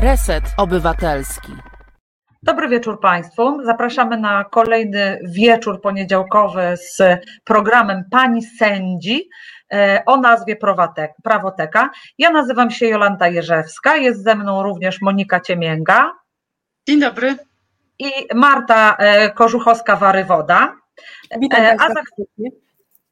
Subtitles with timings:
[0.00, 1.52] Reset Obywatelski.
[2.42, 3.64] Dobry wieczór Państwu.
[3.64, 7.02] Zapraszamy na kolejny wieczór poniedziałkowy z
[7.44, 9.28] programem Pani Sędzi
[9.72, 10.56] e, o nazwie
[11.24, 11.90] Prawoteka.
[12.18, 16.12] Ja nazywam się Jolanta Jerzewska, jest ze mną również Monika Ciemięga.
[16.88, 17.36] Dzień dobry.
[17.98, 20.72] I Marta e, Korzuchowska-Warywoda.
[21.40, 22.02] Witam e, Państwa.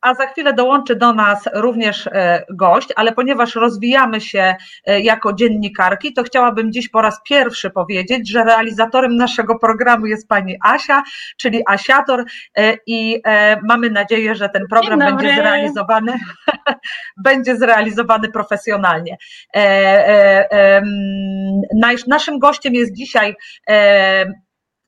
[0.01, 4.57] A za chwilę dołączy do nas również e, gość, ale ponieważ rozwijamy się
[4.87, 10.29] e, jako dziennikarki, to chciałabym dziś po raz pierwszy powiedzieć, że realizatorem naszego programu jest
[10.29, 11.03] pani Asia,
[11.37, 12.25] czyli Asiator
[12.57, 13.23] e, i
[13.69, 16.19] mamy nadzieję, że ten program będzie zrealizowany,
[17.25, 19.17] będzie zrealizowany profesjonalnie.
[22.07, 23.35] Naszym gościem jest dzisiaj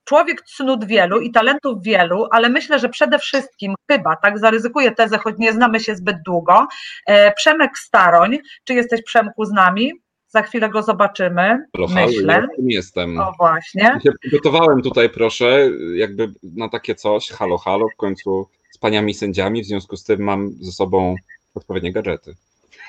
[0.09, 5.19] człowiek cnót wielu i talentów wielu, ale myślę, że przede wszystkim chyba, tak zaryzykuję tezę,
[5.19, 6.67] choć nie znamy się zbyt długo,
[7.07, 8.39] e, Przemek Staroń.
[8.65, 9.93] Czy jesteś Przemku z nami?
[10.29, 11.59] Za chwilę go zobaczymy.
[11.77, 12.35] Halo, myślę.
[12.35, 13.21] Ja jestem.
[13.21, 14.01] O właśnie.
[14.05, 17.29] Ja przygotowałem tutaj, proszę, jakby na takie coś.
[17.29, 21.15] Halo, halo, w końcu z paniami sędziami, w związku z tym mam ze sobą
[21.55, 22.35] odpowiednie gadżety.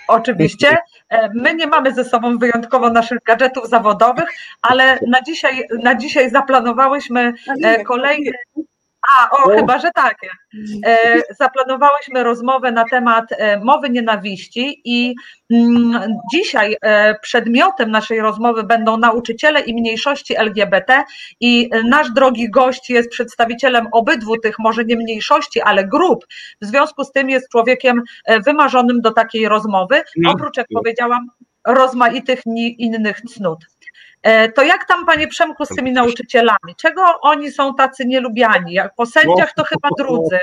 [0.09, 0.77] Oczywiście.
[1.09, 4.29] E, my nie mamy ze sobą wyjątkowo naszych gadżetów zawodowych,
[4.61, 8.31] ale na dzisiaj, na dzisiaj zaplanowałyśmy e, kolejny
[9.09, 10.17] a, o, chyba, że tak.
[10.86, 15.16] E, zaplanowałyśmy rozmowę na temat e, mowy nienawiści i
[15.52, 21.03] mm, dzisiaj e, przedmiotem naszej rozmowy będą nauczyciele i mniejszości LGBT
[21.39, 26.25] i nasz drogi gość jest przedstawicielem obydwu tych może nie mniejszości, ale grup.
[26.61, 28.02] W związku z tym jest człowiekiem
[28.45, 30.31] wymarzonym do takiej rozmowy, no.
[30.31, 31.28] oprócz jak powiedziałam
[31.67, 32.39] rozmaitych
[32.77, 33.59] innych cnót.
[34.23, 36.75] E, to jak tam, panie Przemku, z tymi nauczycielami?
[36.77, 38.73] Czego oni są tacy nielubiani?
[38.73, 40.39] Jak po sędziach to chyba drudzy.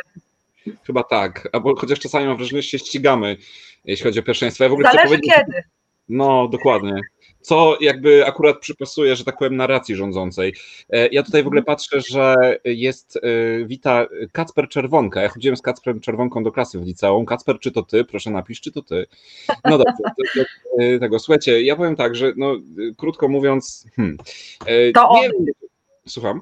[0.86, 3.36] Chyba tak, albo chociaż czasami mam wrażenie, że się ścigamy,
[3.84, 4.64] jeśli chodzi o pierwszeństwo.
[4.64, 5.62] Ja w ogóle Zależy kiedy.
[6.08, 7.00] No, dokładnie
[7.46, 10.54] co jakby akurat przypasuje, że tak powiem, narracji rządzącej.
[10.90, 13.20] E, ja tutaj w ogóle patrzę, że jest, e,
[13.64, 15.22] wita Kacper Czerwonka.
[15.22, 17.26] Ja chodziłem z Kacperem Czerwonką do klasy w liceum.
[17.26, 18.04] Kacper, czy to ty?
[18.04, 19.06] Proszę napisz, czy to ty?
[19.64, 21.18] No dobrze, to, to, e, tego.
[21.18, 22.56] Słuchajcie, ja powiem tak, że no,
[22.96, 24.16] krótko mówiąc, hmm,
[24.94, 25.30] to on.
[26.06, 26.40] Słucham?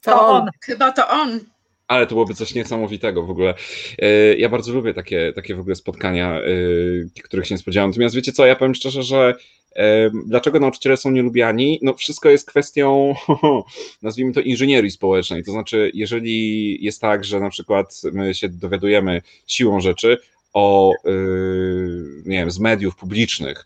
[0.00, 0.48] To on.
[0.64, 1.40] Chyba to on
[1.86, 3.54] ale to byłoby coś niesamowitego w ogóle.
[4.38, 6.40] Ja bardzo lubię takie, takie w ogóle spotkania,
[7.24, 7.90] których się nie spodziewałem.
[7.90, 9.34] Natomiast wiecie co, ja powiem szczerze, że
[10.26, 11.78] Dlaczego nauczyciele są nielubiani?
[11.82, 13.14] No wszystko jest kwestią,
[14.02, 15.44] nazwijmy to, inżynierii społecznej.
[15.44, 20.18] To znaczy, jeżeli jest tak, że na przykład my się dowiadujemy siłą rzeczy
[20.52, 23.64] o, y, nie wiem, z mediów publicznych,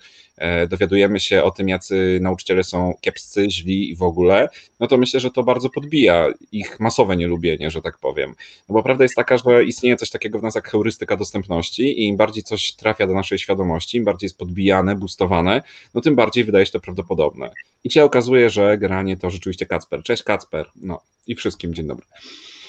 [0.69, 4.48] dowiadujemy się o tym, jacy nauczyciele są kiepscy, źli i w ogóle,
[4.80, 8.34] no to myślę, że to bardzo podbija ich masowe nielubienie, że tak powiem.
[8.69, 12.06] No bo prawda jest taka, że istnieje coś takiego w nas jak heurystyka dostępności i
[12.06, 15.62] im bardziej coś trafia do naszej świadomości, im bardziej jest podbijane, boostowane,
[15.94, 17.50] no tym bardziej wydaje się to prawdopodobne.
[17.84, 20.03] I się okazuje, że generalnie to rzeczywiście Kacper.
[20.03, 20.66] Cześć Kacper.
[20.76, 22.06] No i wszystkim dzień dobry.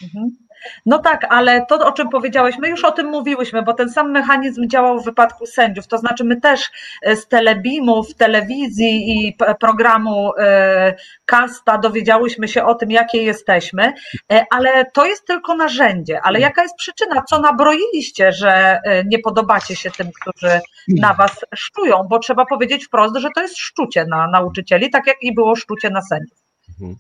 [0.04, 0.47] Mhm.
[0.86, 4.12] No tak, ale to, o czym powiedziałeś, my już o tym mówiłyśmy, bo ten sam
[4.12, 5.88] mechanizm działał w wypadku sędziów.
[5.88, 10.96] To znaczy, my też e, z telebimów, telewizji i programu e,
[11.26, 13.94] Kasta dowiedziałyśmy się o tym, jakie jesteśmy,
[14.32, 16.22] e, ale to jest tylko narzędzie.
[16.24, 17.24] Ale jaka jest przyczyna?
[17.30, 22.04] Co nabroiliście, że nie podobacie się tym, którzy na was szczują?
[22.10, 25.90] Bo trzeba powiedzieć wprost, że to jest szczucie na nauczycieli, tak jak i było szczucie
[25.90, 26.47] na sędziów.
[26.82, 26.98] Mhm.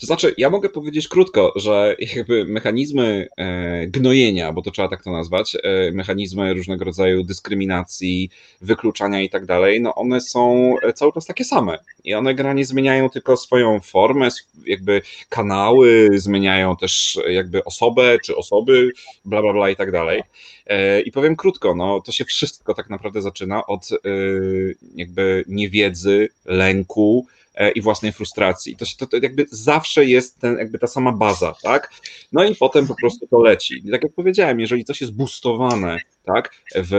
[0.00, 5.02] To znaczy, ja mogę powiedzieć krótko, że jakby mechanizmy e, gnojenia, bo to trzeba tak
[5.02, 11.12] to nazwać, e, mechanizmy różnego rodzaju dyskryminacji, wykluczania i tak dalej, no one są cały
[11.12, 11.78] czas takie same.
[12.04, 14.28] I one generalnie zmieniają tylko swoją formę,
[14.66, 18.90] jakby kanały, zmieniają też jakby osobę czy osoby,
[19.24, 20.22] bla, bla, bla i tak dalej.
[20.66, 23.88] E, I powiem krótko, no to się wszystko tak naprawdę zaczyna od
[24.94, 28.76] jakby niewiedzy, lęku, E, i własnej frustracji.
[28.76, 31.90] To, się, to, to jakby zawsze jest ten, jakby ta sama baza, tak?
[32.32, 33.82] No i potem po prostu to leci.
[33.84, 36.92] I tak jak powiedziałem, jeżeli coś jest boostowane, tak, w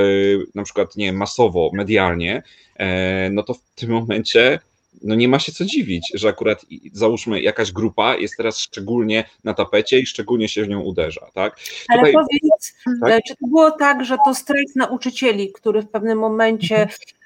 [0.55, 2.43] na przykład, nie masowo, medialnie,
[2.75, 4.59] e, no to w tym momencie
[5.03, 9.53] no nie ma się co dziwić, że akurat załóżmy jakaś grupa jest teraz szczególnie na
[9.53, 11.59] tapecie i szczególnie się w nią uderza, tak?
[11.89, 13.11] Ale Tutaj, powiedz, tak?
[13.11, 16.89] E, czy to było tak, że to strajk nauczycieli, który w pewnym momencie mhm.
[16.89, 17.16] E,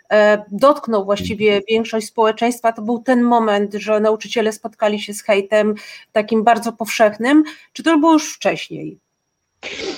[0.52, 5.76] dotknął właściwie większość społeczeństwa, to był ten moment, że nauczyciele spotkali się z hejtem
[6.12, 7.44] takim bardzo powszechnym,
[7.74, 8.98] czy to było już wcześniej?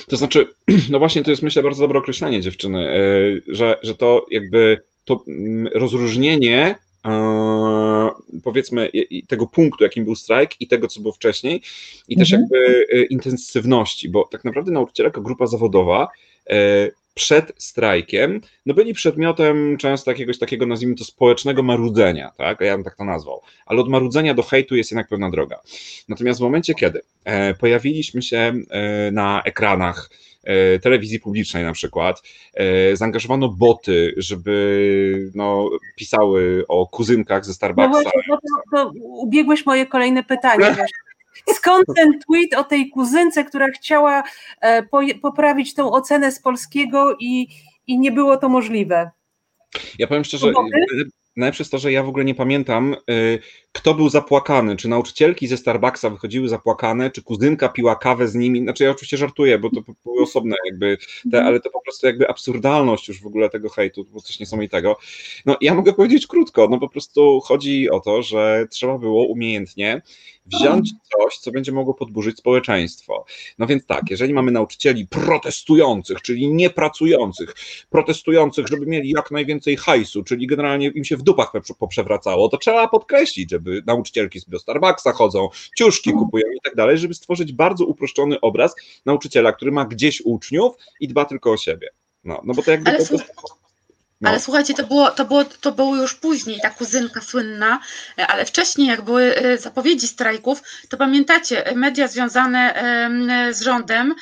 [0.08, 0.46] To znaczy,
[0.90, 3.00] no właśnie to jest myślę bardzo dobre określenie dziewczyny, e,
[3.48, 6.74] że, że to jakby to mm, rozróżnienie
[7.04, 8.10] e,
[8.44, 8.90] powiedzmy
[9.28, 11.62] tego punktu, jakim był strajk i tego, co było wcześniej
[12.08, 12.42] i też mhm.
[12.42, 16.08] jakby intensywności, bo tak naprawdę nauczyciele jako grupa zawodowa
[17.14, 22.60] przed strajkiem, no byli przedmiotem często jakiegoś takiego, nazwijmy to, społecznego marudzenia, tak?
[22.60, 23.40] Ja bym tak to nazwał.
[23.66, 25.60] Ale od marudzenia do hejtu jest jednak pewna droga.
[26.08, 30.10] Natomiast w momencie, kiedy e, pojawiliśmy się e, na ekranach
[30.44, 32.22] e, telewizji publicznej na przykład,
[32.92, 37.90] zaangażowano boty, żeby no, pisały o kuzynkach ze No Starbucksa.
[38.02, 40.76] właśnie, no to, to ubiegłeś moje kolejne pytanie.
[41.54, 44.22] Skąd ten tweet o tej kuzynce, która chciała
[44.60, 47.48] e, poje- poprawić tą ocenę z polskiego i,
[47.86, 49.10] i nie było to możliwe?
[49.98, 50.52] Ja powiem szczerze,
[51.36, 53.38] najlepsze jest to, że ja w ogóle nie pamiętam, y,
[53.74, 54.76] kto był zapłakany.
[54.76, 58.60] Czy nauczycielki ze Starbucksa wychodziły zapłakane, czy kuzynka piła kawę z nimi.
[58.60, 60.98] Znaczy, ja oczywiście żartuję, bo to były osobne, jakby,
[61.32, 64.40] te, ale to po prostu jakby absurdalność już w ogóle tego hejtu, to było coś
[64.40, 64.96] niesamowitego.
[65.46, 70.02] No, ja mogę powiedzieć krótko, no po prostu chodzi o to, że trzeba było umiejętnie
[70.46, 73.24] wziąć coś, co będzie mogło podburzyć społeczeństwo.
[73.58, 77.54] No więc tak, jeżeli mamy nauczycieli protestujących, czyli niepracujących,
[77.90, 82.56] protestujących, żeby mieli jak najwięcej hajsu, czyli generalnie im się w dupach poprze- poprzewracało, to
[82.56, 87.52] trzeba podkreślić, żeby nauczycielki sobie do Starbucksa chodzą, ciuszki kupują i tak dalej, żeby stworzyć
[87.52, 88.74] bardzo uproszczony obraz
[89.06, 91.88] nauczyciela, który ma gdzieś uczniów i dba tylko o siebie.
[92.24, 93.63] No, no bo to jakby Ale po słuch- prostu...
[94.24, 94.30] No.
[94.30, 97.80] Ale słuchajcie, to było, to, było, to było już później, ta kuzynka słynna,
[98.18, 102.74] e, ale wcześniej, jak były e, zapowiedzi strajków, to pamiętacie, e, media związane
[103.50, 104.14] z rządem,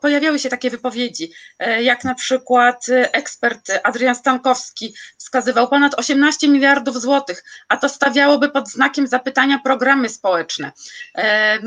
[0.00, 1.32] pojawiały się takie wypowiedzi,
[1.80, 8.68] jak na przykład ekspert Adrian Stankowski wskazywał ponad 18 miliardów złotych, a to stawiałoby pod
[8.68, 10.72] znakiem zapytania programy społeczne.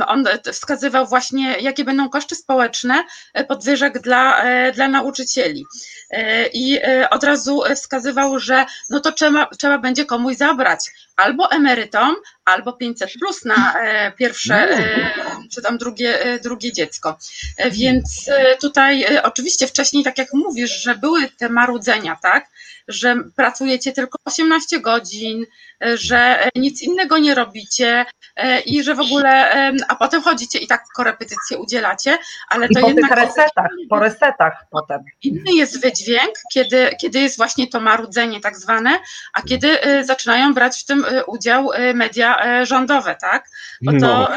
[0.08, 3.04] On wskazywał właśnie, jakie będą koszty społeczne
[3.48, 4.44] podwyżek dla,
[4.74, 5.66] dla nauczycieli.
[6.54, 6.79] I
[7.10, 13.14] od razu wskazywał, że no to trzeba, trzeba będzie komuś zabrać albo emerytom, albo 500
[13.20, 15.12] plus na e, pierwsze e,
[15.52, 17.18] czy tam drugie, e, drugie dziecko.
[17.72, 18.30] Więc
[18.62, 22.50] tutaj oczywiście wcześniej, tak jak mówisz, że były te marudzenia, tak,
[22.88, 25.46] że pracujecie tylko 18 godzin,
[25.82, 28.06] że nic innego nie robicie
[28.66, 29.52] i że w ogóle,
[29.88, 32.18] a potem chodzicie i tak korepetycje udzielacie,
[32.50, 35.00] ale I to po tych jednak resetach, po resetach potem.
[35.24, 39.00] Inny jest wydźwięk, kiedy, kiedy jest właśnie to marudzenie tak zwane,
[39.34, 43.50] a kiedy zaczynają brać w tym udział y, media y, rządowe, tak?
[43.82, 44.30] Bo to No.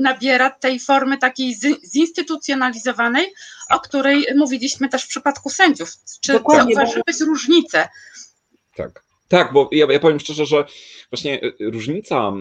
[0.00, 1.54] nabiera tej formy takiej
[1.84, 3.34] zinstytucjonalizowanej,
[3.70, 5.92] o której mówiliśmy też w przypadku sędziów.
[6.20, 7.88] Czy Dokładnie, bo- zauważyłeś różnicę?
[8.76, 9.05] Tak.
[9.28, 10.64] Tak, bo ja, ja powiem szczerze, że
[11.12, 12.32] właśnie e, różnica e,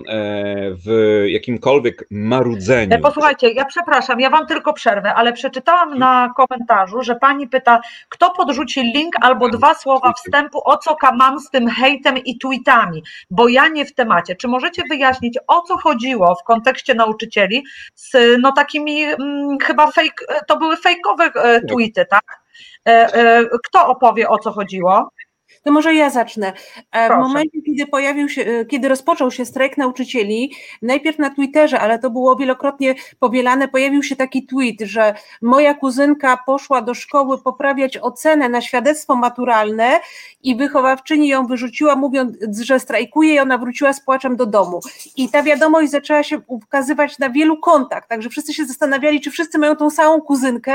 [0.85, 2.95] w jakimkolwiek marudzeniu.
[2.95, 7.81] E, Posłuchajcie, ja przepraszam, ja wam tylko przerwę, ale przeczytałam na komentarzu, że pani pyta,
[8.09, 13.03] kto podrzuci link albo dwa słowa wstępu, o co mam z tym hejtem i tweetami,
[13.29, 14.35] bo ja nie w temacie.
[14.35, 17.63] Czy możecie wyjaśnić, o co chodziło w kontekście nauczycieli
[17.95, 22.45] z no takimi mm, chyba fake, to były fejkowe e, tweety, tak?
[23.63, 25.09] Kto opowie, o co chodziło?
[25.63, 26.53] To może ja zacznę.
[26.91, 27.21] E, W Proszę.
[27.21, 30.51] momencie, kiedy pojawił się, e, kiedy rozpoczął się strajk nauczycieli,
[30.81, 36.37] najpierw na Twitterze, ale to było wielokrotnie powielane, pojawił się taki tweet, że moja kuzynka
[36.45, 39.99] poszła do szkoły poprawiać ocenę na świadectwo maturalne
[40.43, 44.79] i wychowawczyni ją wyrzuciła, mówiąc, że strajkuje i ona wróciła z płaczem do domu.
[45.17, 49.57] I ta wiadomość zaczęła się ukazywać na wielu kontach, także wszyscy się zastanawiali, czy wszyscy
[49.57, 50.73] mają tą samą kuzynkę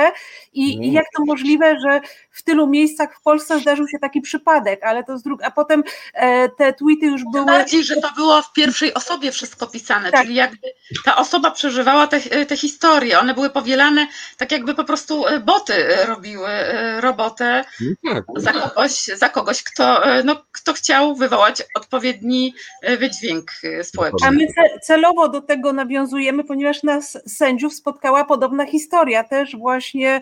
[0.52, 2.00] i, i jak to możliwe, że
[2.31, 5.82] w tylu miejscach w Polsce zdarzył się taki przypadek, ale to z drugiej, a potem
[6.14, 7.46] e, te tweety już były.
[7.46, 10.22] bardziej, że to było w pierwszej osobie wszystko pisane, Tak.
[10.22, 10.58] czyli jakby
[11.05, 15.74] ta osoba przeżywała te, te historie, one były powielane tak jakby po prostu e, boty
[15.74, 17.65] e, robiły e, robotę
[18.03, 18.24] No tak.
[18.36, 24.29] za kogoś, za kogoś kto, e, no, kto chciał wywołać odpowiedni e, wydźwięk e, społeczny.
[24.29, 29.24] A my ce- celowo do tego nawiązujemy, ponieważ nas sędziów spotkała podobna historia.
[29.24, 30.20] Też właśnie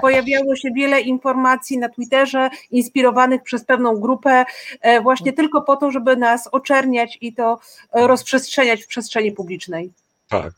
[0.00, 4.44] pojawiało się wiele informacji na Twitterze, inspirowanych przez pewną grupę,
[4.80, 7.58] e, właśnie tylko po to, żeby nas oczerniać i to
[7.92, 9.92] e, rozprzestrzeniać w przestrzeni publicznej.
[10.28, 10.52] Tak.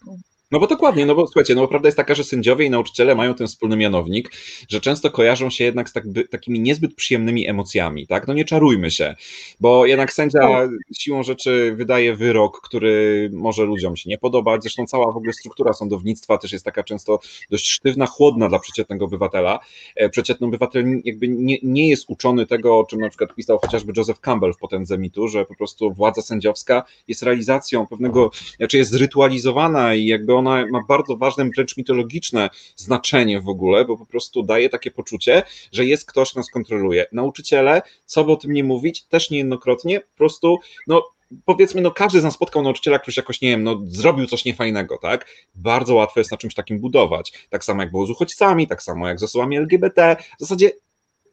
[0.50, 3.14] No bo dokładnie, no bo słuchajcie, no bo prawda jest taka, że sędziowie i nauczyciele
[3.14, 4.32] mają ten wspólny mianownik,
[4.68, 8.26] że często kojarzą się jednak z tak, takimi niezbyt przyjemnymi emocjami, tak?
[8.28, 9.14] No nie czarujmy się,
[9.60, 15.12] bo jednak sędzia siłą rzeczy wydaje wyrok, który może ludziom się nie podobać, zresztą cała
[15.12, 19.58] w ogóle struktura sądownictwa też jest taka często dość sztywna, chłodna dla przeciętnego obywatela.
[19.96, 23.92] E, Przeciętny obywatel jakby nie, nie jest uczony tego, o czym na przykład pisał chociażby
[23.96, 28.90] Joseph Campbell w Potędze Mitu, że po prostu władza sędziowska jest realizacją pewnego, znaczy jest
[28.90, 34.42] zrytualizowana i jakby ona ma bardzo ważne, wręcz mitologiczne znaczenie w ogóle, bo po prostu
[34.42, 35.42] daje takie poczucie,
[35.72, 37.06] że jest ktoś, kto nas kontroluje.
[37.12, 41.02] Nauczyciele, co by o tym nie mówić, też niejednokrotnie po prostu no,
[41.44, 44.98] powiedzmy, no każdy z nas spotkał nauczyciela, który jakoś, nie wiem, no zrobił coś niefajnego,
[44.98, 45.26] tak?
[45.54, 47.32] Bardzo łatwo jest na czymś takim budować.
[47.50, 50.16] Tak samo jak było z uchodźcami, tak samo jak z osobami LGBT.
[50.38, 50.70] W zasadzie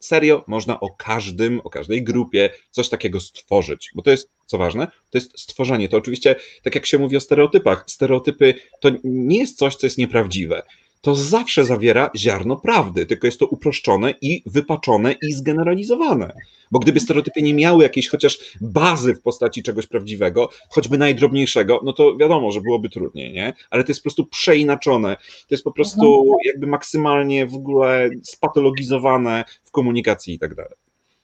[0.00, 4.86] serio można o każdym, o każdej grupie coś takiego stworzyć, bo to jest, co ważne,
[5.10, 5.88] to jest stworzenie.
[5.88, 9.98] To oczywiście, tak jak się mówi o stereotypach, stereotypy to nie jest coś, co jest
[9.98, 10.62] nieprawdziwe
[11.00, 16.32] to zawsze zawiera ziarno prawdy, tylko jest to uproszczone i wypaczone i zgeneralizowane.
[16.70, 21.92] Bo gdyby stereotypy nie miały jakiejś chociaż bazy w postaci czegoś prawdziwego, choćby najdrobniejszego, no
[21.92, 23.54] to wiadomo, że byłoby trudniej, nie?
[23.70, 25.16] Ale to jest po prostu przeinaczone.
[25.16, 26.38] To jest po prostu mhm.
[26.44, 30.74] jakby maksymalnie w ogóle spatologizowane w komunikacji i tak dalej.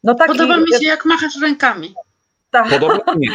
[0.04, 1.94] No tak, Podoba mi się, jak machasz rękami.
[2.50, 2.68] Tak.
[2.68, 3.34] Podoba mi się.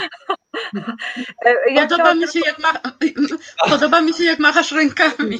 [1.75, 2.74] Podoba, mi się, jak ma...
[3.72, 5.39] Podoba mi się, jak machasz rękami.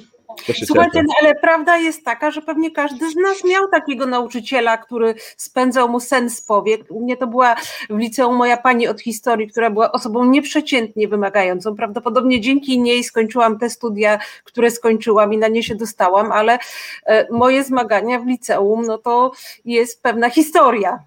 [0.66, 5.16] Słuchajcie, no, ale prawda jest taka, że pewnie każdy z nas miał takiego nauczyciela, który
[5.38, 6.82] spędzał mu sen z powiek.
[6.90, 7.56] U mnie to była
[7.90, 11.76] w liceum moja pani od historii, która była osobą nieprzeciętnie wymagającą.
[11.76, 16.60] Prawdopodobnie dzięki niej skończyłam te studia, które skończyłam i na nie się dostałam, ale
[17.06, 19.32] e, moje zmagania w liceum, no to
[19.66, 21.00] jest pewna historia.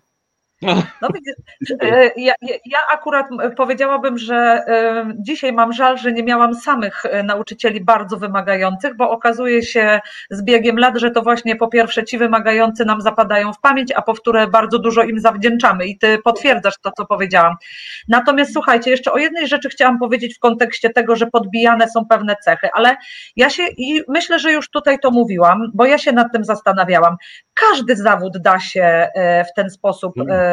[0.63, 0.75] No,
[1.83, 3.27] e, ja, ja akurat
[3.57, 9.11] powiedziałabym, że e, dzisiaj mam żal, że nie miałam samych e, nauczycieli bardzo wymagających, bo
[9.11, 10.01] okazuje się
[10.31, 14.03] z biegiem lat, że to właśnie po pierwsze ci wymagający nam zapadają w pamięć, a
[14.03, 17.55] po wtóre bardzo dużo im zawdzięczamy i ty potwierdzasz to, co powiedziałam.
[18.09, 22.37] Natomiast słuchajcie, jeszcze o jednej rzeczy chciałam powiedzieć w kontekście tego, że podbijane są pewne
[22.45, 22.97] cechy, ale
[23.37, 27.17] ja się i myślę, że już tutaj to mówiłam, bo ja się nad tym zastanawiałam.
[27.55, 29.09] Każdy zawód da się
[29.51, 30.50] w ten sposób hmm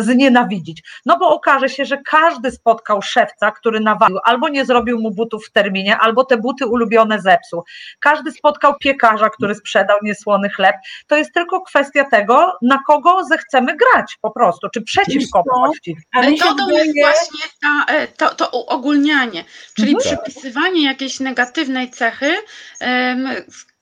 [0.00, 0.82] znienawidzić.
[1.06, 5.46] No bo okaże się, że każdy spotkał szewca, który nawalił, albo nie zrobił mu butów
[5.46, 7.62] w terminie, albo te buty ulubione zepsuł.
[8.00, 10.76] Każdy spotkał piekarza, który sprzedał niesłony chleb.
[11.06, 16.02] To jest tylko kwestia tego, na kogo zechcemy grać po prostu, czy przeciwko właściwie.
[16.14, 19.44] Metodą jest właśnie ta, e, to, to uogólnianie,
[19.76, 20.16] czyli mhm.
[20.16, 22.34] przypisywanie jakiejś negatywnej cechy
[22.80, 23.28] um,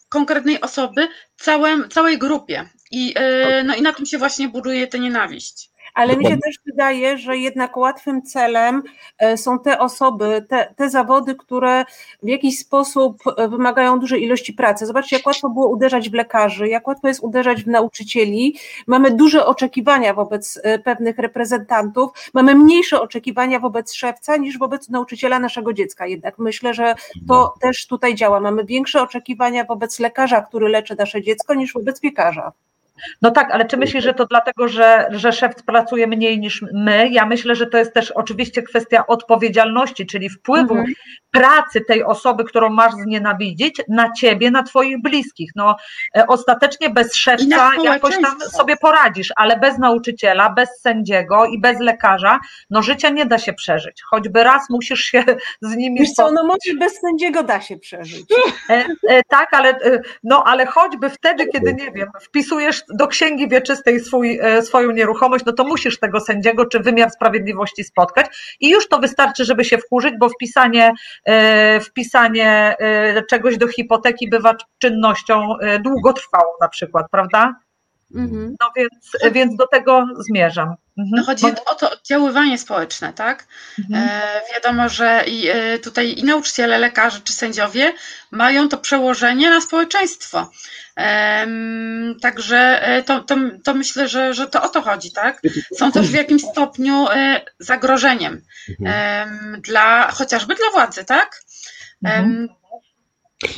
[0.08, 2.68] konkretnej osoby całym, całej grupie.
[2.90, 5.70] I, e, no i na tym się właśnie buduje tę nienawiść.
[5.94, 8.82] Ale mi się też wydaje, że jednak łatwym celem
[9.18, 11.84] e, są te osoby, te, te zawody, które
[12.22, 14.86] w jakiś sposób e, wymagają dużej ilości pracy.
[14.86, 18.58] Zobaczcie, jak łatwo było uderzać w lekarzy, jak łatwo jest uderzać w nauczycieli.
[18.86, 25.72] Mamy duże oczekiwania wobec pewnych reprezentantów, mamy mniejsze oczekiwania wobec szewca niż wobec nauczyciela naszego
[25.72, 26.06] dziecka.
[26.06, 26.94] Jednak myślę, że
[27.28, 27.54] to no.
[27.60, 28.40] też tutaj działa.
[28.40, 32.52] Mamy większe oczekiwania wobec lekarza, który leczy nasze dziecko, niż wobec piekarza.
[33.22, 37.08] No tak, ale czy myślisz, że to dlatego, że, że szef pracuje mniej niż my?
[37.08, 40.94] Ja myślę, że to jest też oczywiście kwestia odpowiedzialności, czyli wpływu mhm.
[41.30, 45.50] pracy tej osoby, którą masz znienawidzić, na ciebie, na twoich bliskich.
[45.56, 45.76] No
[46.16, 51.80] e, ostatecznie bez szefca jakoś tam sobie poradzisz, ale bez nauczyciela, bez sędziego i bez
[51.80, 52.38] lekarza,
[52.70, 54.02] no życia nie da się przeżyć.
[54.02, 55.24] Choćby raz musisz się
[55.60, 56.00] z nimi...
[56.00, 58.24] Wiesz co, no może bez sędziego da się przeżyć.
[58.70, 63.48] E, e, tak, ale, e, no, ale choćby wtedy, kiedy, nie wiem, wpisujesz do księgi
[63.48, 68.70] wieczystej swój, e, swoją nieruchomość, no to musisz tego sędziego czy wymiar sprawiedliwości spotkać i
[68.70, 70.92] już to wystarczy, żeby się wkurzyć, bo wpisanie,
[71.24, 77.54] e, wpisanie e, czegoś do hipoteki bywa czynnością długotrwałą na przykład, prawda?
[78.14, 78.56] Mhm.
[78.60, 80.68] No więc, więc do tego zmierzam.
[80.98, 81.10] Mhm.
[81.16, 83.46] No chodzi o to oddziaływanie społeczne, tak?
[83.78, 84.08] Mhm.
[84.08, 87.92] E, wiadomo, że i, e, tutaj i nauczyciele, lekarze czy sędziowie
[88.30, 90.50] mają to przełożenie na społeczeństwo.
[90.98, 91.46] E,
[92.22, 95.42] także to, to, to, myślę, że, że to o to chodzi, tak?
[95.78, 98.42] Są też w jakimś stopniu e, zagrożeniem
[98.80, 99.60] mhm.
[99.60, 101.40] dla chociażby dla władzy, tak?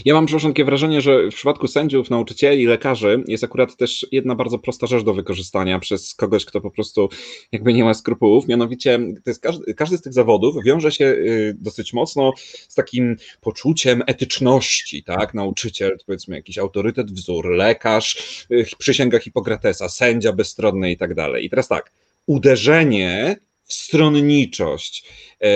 [0.04, 4.34] Ja mam, przepraszam, takie wrażenie, że w przypadku sędziów, nauczycieli, lekarzy jest akurat też jedna
[4.34, 7.08] bardzo prosta rzecz do wykorzystania przez kogoś, kto po prostu
[7.52, 8.48] jakby nie ma skrupułów.
[8.48, 12.32] Mianowicie to jest każdy, każdy z tych zawodów wiąże się y, dosyć mocno
[12.68, 15.34] z takim poczuciem etyczności, tak?
[15.34, 21.44] Nauczyciel, powiedzmy jakiś autorytet, wzór, lekarz, y, przysięga Hipokratesa, sędzia bezstronny i tak dalej.
[21.44, 21.92] I teraz tak,
[22.26, 25.04] uderzenie w stronniczość,
[25.40, 25.48] e,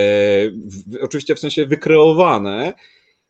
[0.51, 2.73] w, oczywiście w sensie wykreowane,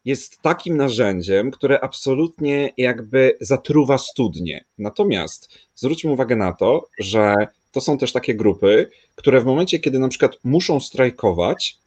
[0.06, 4.66] jest takim narzędziem, które absolutnie jakby zatruwa studnie.
[4.78, 7.36] Natomiast zwróćmy uwagę na to, że
[7.72, 11.78] to są też takie grupy, które w momencie, kiedy na przykład muszą strajkować,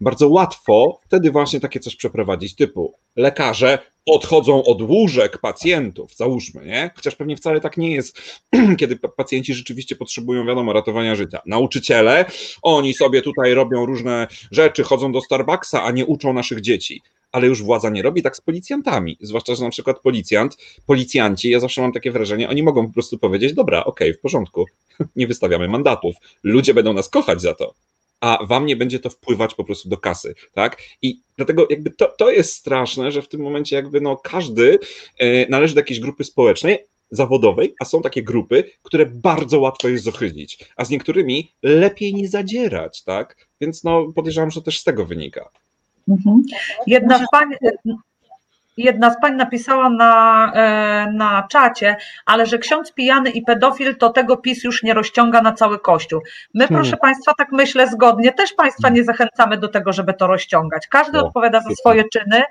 [0.00, 6.90] bardzo łatwo wtedy właśnie takie coś przeprowadzić, typu lekarze odchodzą od łóżek pacjentów, załóżmy, nie?
[6.96, 8.22] Chociaż pewnie wcale tak nie jest,
[8.78, 11.40] kiedy pacjenci rzeczywiście potrzebują, wiadomo, ratowania życia.
[11.46, 12.24] Nauczyciele,
[12.62, 17.46] oni sobie tutaj robią różne rzeczy, chodzą do Starbucksa, a nie uczą naszych dzieci ale
[17.46, 19.18] już władza nie robi tak z policjantami.
[19.20, 20.56] Zwłaszcza, że na przykład policjant,
[20.86, 24.20] policjanci, ja zawsze mam takie wrażenie, oni mogą po prostu powiedzieć, dobra, okej, okay, w
[24.20, 24.66] porządku,
[25.16, 27.74] nie wystawiamy mandatów, ludzie będą nas kochać za to.
[28.22, 30.82] A wam nie będzie to wpływać po prostu do kasy, tak?
[31.02, 34.78] I dlatego jakby to, to jest straszne, że w tym momencie jakby no każdy
[35.18, 36.78] e, należy do jakiejś grupy społecznej,
[37.10, 42.28] zawodowej, a są takie grupy, które bardzo łatwo jest zohylić, a z niektórymi lepiej nie
[42.28, 43.48] zadzierać, tak?
[43.60, 45.50] Więc no podejrzewam, że też z tego wynika.
[46.08, 46.42] Mhm.
[46.86, 47.48] Jedna pań,
[48.76, 54.10] jedna z pań napisała na, e, na czacie, ale że ksiądz pijany i pedofil, to
[54.10, 56.20] tego PiS już nie rozciąga na cały Kościół.
[56.54, 56.82] My, Hmm.
[56.82, 60.86] proszę Państwa, tak myślę zgodnie, też Państwa nie zachęcamy do tego, żeby to rozciągać.
[60.86, 61.76] Każdy No, odpowiada za super.
[61.76, 62.42] swoje czyny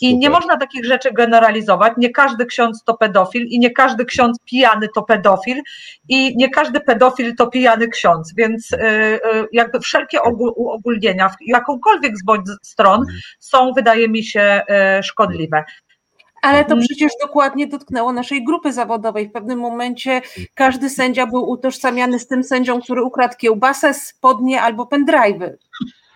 [0.00, 0.40] i nie Super.
[0.40, 1.92] można takich rzeczy generalizować.
[1.96, 5.62] Nie każdy ksiądz to pedofil i nie każdy ksiądz pijany to pedofil
[6.08, 9.20] i nie każdy pedofil to pijany ksiądz, więc y, y,
[9.52, 13.04] jakby wszelkie ogól- uogólnienia, w jakąkolwiek z bądź stron
[13.38, 14.62] są, wydaje mi się,
[14.98, 15.64] y, szkodliwe.
[16.42, 16.80] Ale to Mhm.
[16.80, 19.28] przecież dokładnie dotknęło naszej grupy zawodowej.
[19.28, 20.22] W pewnym momencie
[20.54, 25.50] każdy sędzia był utożsamiany z tym sędzią, który ukradł kiełbasę, spodnie albo pendrive'y.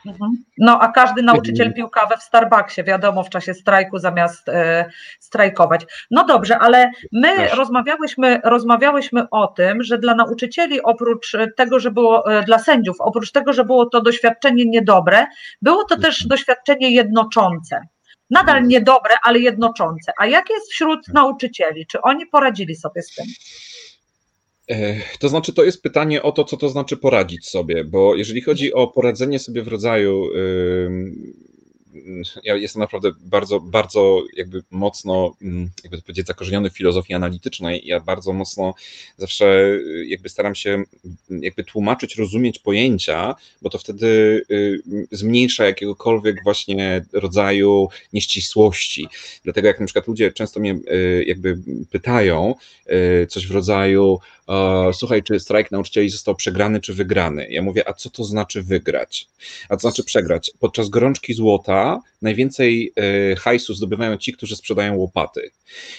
[0.06, 0.30] Mhm.
[0.58, 4.84] No, a każdy nauczyciel pił kawę w Starbucksie, wiadomo, w czasie strajku zamiast e,
[5.20, 5.86] strajkować.
[6.10, 12.32] No dobrze, ale my rozmawiałyśmy, rozmawiałyśmy o tym, że dla nauczycieli, oprócz tego, że było
[12.32, 15.26] e, dla sędziów, oprócz tego, że było to doświadczenie niedobre,
[15.62, 17.80] było to też doświadczenie jednoczące.
[18.34, 20.12] Nadal niedobre, ale jednoczące.
[20.18, 21.86] A jak jest wśród nauczycieli?
[21.86, 23.26] Czy oni poradzili sobie z tym?
[24.70, 28.40] E, To znaczy, to jest pytanie o to, co to znaczy poradzić sobie, bo jeżeli
[28.40, 30.30] chodzi o poradzenie sobie w rodzaju.
[30.34, 31.34] ym,
[32.44, 37.82] Ja jestem naprawdę bardzo, bardzo jakby mocno, ym, jakby to powiedzieć, zakorzeniony w filozofii analitycznej.
[37.84, 38.74] Ja bardzo mocno
[39.16, 40.84] zawsze y, jakby staram się
[41.30, 44.06] y, jakby tłumaczyć, rozumieć pojęcia, bo to wtedy
[44.50, 44.82] y,
[45.12, 49.08] zmniejsza jakiegokolwiek właśnie rodzaju nieścisłości.
[49.44, 51.58] Dlatego jak na przykład ludzie często mnie y, jakby
[51.90, 52.54] pytają
[53.28, 54.18] coś w rodzaju
[54.92, 57.46] słuchaj, czy strajk nauczycieli został przegrany, czy wygrany?
[57.50, 59.28] Ja mówię, a co to znaczy wygrać?
[59.68, 60.50] A to znaczy przegrać?
[60.58, 61.83] Podczas gorączki złota
[62.22, 65.50] najwięcej e, hajsu zdobywają ci, którzy sprzedają łopaty.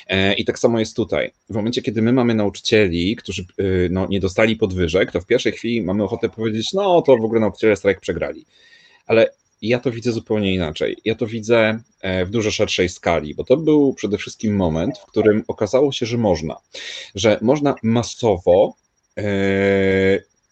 [0.07, 1.31] E, I tak samo jest tutaj.
[1.49, 5.51] W momencie, kiedy my mamy nauczycieli, którzy e, no, nie dostali podwyżek, to w pierwszej
[5.51, 8.45] chwili mamy ochotę powiedzieć, no to w ogóle nauczyciele strajk przegrali.
[9.07, 9.29] Ale
[9.61, 10.97] ja to widzę zupełnie inaczej.
[11.05, 11.79] Ja to widzę
[12.25, 16.17] w dużo szerszej skali, bo to był przede wszystkim moment, w którym okazało się, że
[16.17, 16.55] można,
[17.15, 18.75] że można masowo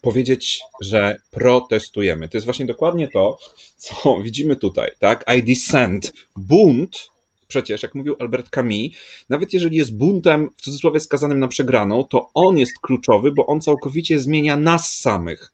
[0.03, 2.29] powiedzieć, że protestujemy.
[2.29, 3.37] To jest właśnie dokładnie to,
[3.77, 5.25] co widzimy tutaj, tak?
[5.37, 7.12] I dissent, bunt,
[7.53, 8.89] przecież, jak mówił Albert Camus,
[9.29, 13.61] nawet jeżeli jest buntem, w cudzysłowie skazanym na przegraną, to on jest kluczowy, bo on
[13.61, 15.51] całkowicie zmienia nas samych.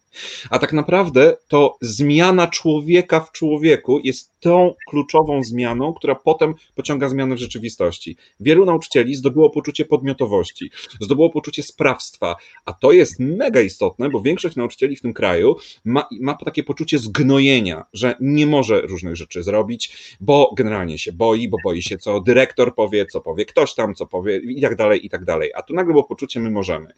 [0.50, 7.10] A tak naprawdę to zmiana człowieka w człowieku jest tą kluczową zmianą, która potem pociąga
[7.10, 8.18] zmianę w rzeczywistości.
[8.40, 12.36] Wielu nauczycieli zdobyło poczucie podmiotowości, zdobyło poczucie sprawstwa,
[12.66, 17.00] a to jest mega istotne, bo większość nauczycieli w tym kraju ma, ma takie poczucie
[17.00, 22.20] zgnojenia, że nie może różnych rzeczy zrobić, bo generalnie się boi, bo boi się, co
[22.20, 25.52] dyrektor powie, co powie ktoś tam, co powie i tak dalej, i tak dalej.
[25.56, 26.94] A tu nagle było poczucie, my możemy.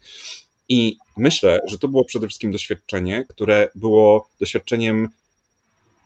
[0.68, 5.08] I myślę, że to było przede wszystkim doświadczenie, które było doświadczeniem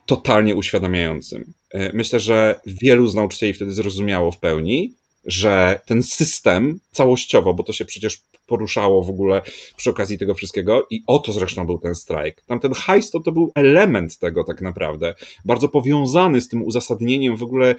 [0.06, 1.52] totalnie uświadamiającym.
[1.70, 4.94] E, Myślę, że wielu z nauczycieli wtedy zrozumiało w pełni,
[5.26, 9.42] że ten system całościowo, bo to się przecież poruszało w ogóle
[9.76, 12.42] przy okazji tego wszystkiego i o to zresztą był ten strajk.
[12.46, 17.36] Tam ten hajs to, to był element tego tak naprawdę, bardzo powiązany z tym uzasadnieniem
[17.36, 17.74] w ogóle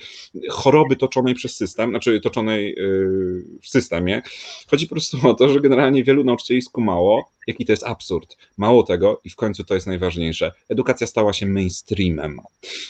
[0.49, 4.21] choroby toczonej przez system, znaczy toczonej yy, w systemie.
[4.67, 8.38] Chodzi po prostu o to, że generalnie wielu nauczycieli skumało, jaki to jest absurd.
[8.57, 10.51] Mało tego i w końcu to jest najważniejsze.
[10.69, 12.39] Edukacja stała się mainstreamem.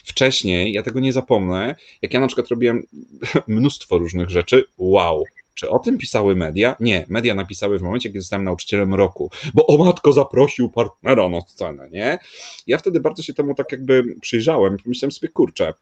[0.04, 2.84] Wcześniej, ja tego nie zapomnę, jak ja na przykład robiłem
[3.48, 4.47] mnóstwo różnych rzeczy,
[4.78, 6.76] wow, czy o tym pisały media?
[6.80, 11.42] Nie, media napisały w momencie, kiedy zostałem nauczycielem roku, bo o matko zaprosił partnera na
[11.42, 12.20] scenę, nie?
[12.68, 15.74] Ja wtedy bardzo się temu tak jakby przyjrzałem pomyślałem sobie, kurczę,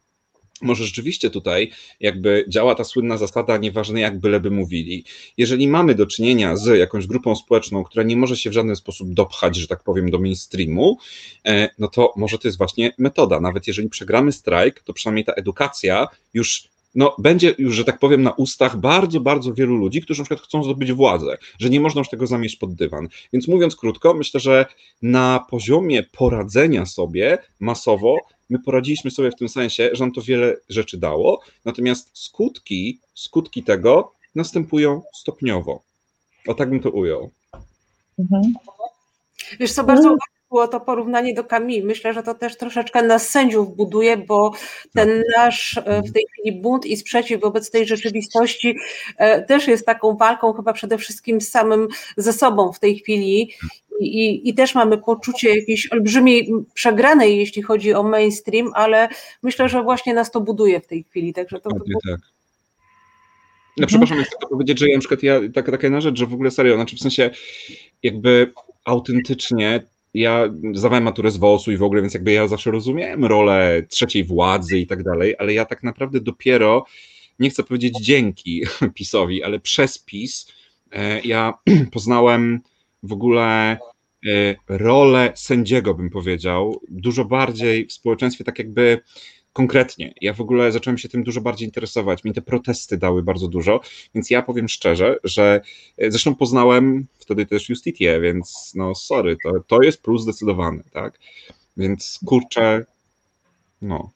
[0.61, 5.05] może rzeczywiście tutaj jakby działa ta słynna zasada, nieważne jak byleby mówili.
[5.37, 9.13] Jeżeli mamy do czynienia z jakąś grupą społeczną, która nie może się w żaden sposób
[9.13, 10.97] dopchać, że tak powiem, do mainstreamu,
[11.45, 13.39] e, no to może to jest właśnie metoda.
[13.39, 18.23] Nawet jeżeli przegramy strajk, to przynajmniej ta edukacja już no, będzie już, że tak powiem,
[18.23, 21.99] na ustach bardzo, bardzo wielu ludzi, którzy na przykład chcą zdobyć władzę, że nie można
[21.99, 23.07] już tego zamieść pod dywan.
[23.33, 24.65] Więc mówiąc krótko, myślę, że
[25.01, 28.17] na poziomie poradzenia sobie masowo,
[28.49, 33.63] my poradziliśmy sobie w tym sensie, że nam to wiele rzeczy dało, natomiast skutki, skutki
[33.63, 35.81] tego następują stopniowo.
[36.47, 37.31] O tak bym to ujął.
[38.19, 38.53] Mhm.
[39.59, 41.85] Wiesz co, bardzo ładne było to porównanie do Camille.
[41.85, 44.51] Myślę, że to też troszeczkę nas sędziów buduje, bo
[44.93, 48.77] ten nasz e, w tej chwili bunt i sprzeciw wobec tej rzeczywistości
[49.17, 51.87] e, też jest taką walką chyba przede wszystkim z samym
[52.17, 53.51] ze sobą w tej chwili.
[53.99, 59.09] i, i też mamy poczucie jakiejś olbrzymiej przegranej, jeśli chodzi o mainstream, ale
[59.43, 61.33] myślę, że właśnie nas to buduje w tej chwili.
[61.33, 61.99] Także to, to było...
[62.09, 62.19] tak.
[63.77, 66.33] No przepraszam, chcę powiedzieć, że ja na przykład ja, taka, taka jedna rzecz, że w
[66.33, 67.29] ogóle serio, znaczy w sensie
[68.03, 68.53] jakby
[68.85, 73.83] autentycznie ja zdawałem maturę z WOS-u i w ogóle, więc jakby ja zawsze rozumiałem rolę
[73.89, 76.85] trzeciej władzy i tak dalej, ale ja tak naprawdę dopiero,
[77.39, 78.63] nie chcę powiedzieć dzięki
[78.95, 80.51] PiSowi, ale przez PiS
[80.91, 81.53] e, ja
[81.93, 82.61] poznałem
[83.03, 83.77] w ogóle
[84.25, 89.01] e, rolę sędziego, bym powiedział, dużo bardziej w społeczeństwie tak jakby
[89.55, 90.13] konkretnie.
[90.21, 92.23] Ja w ogóle zacząłem się tym dużo bardziej interesować.
[92.23, 93.81] Mi te protesty dały bardzo dużo,
[94.15, 95.61] więc ja powiem szczerze, że
[95.97, 101.19] e, zresztą poznałem wtedy też Justitię, więc no sorry, to, to jest plus zdecydowany, tak?
[101.77, 102.85] Więc kurczę,
[103.81, 104.11] no.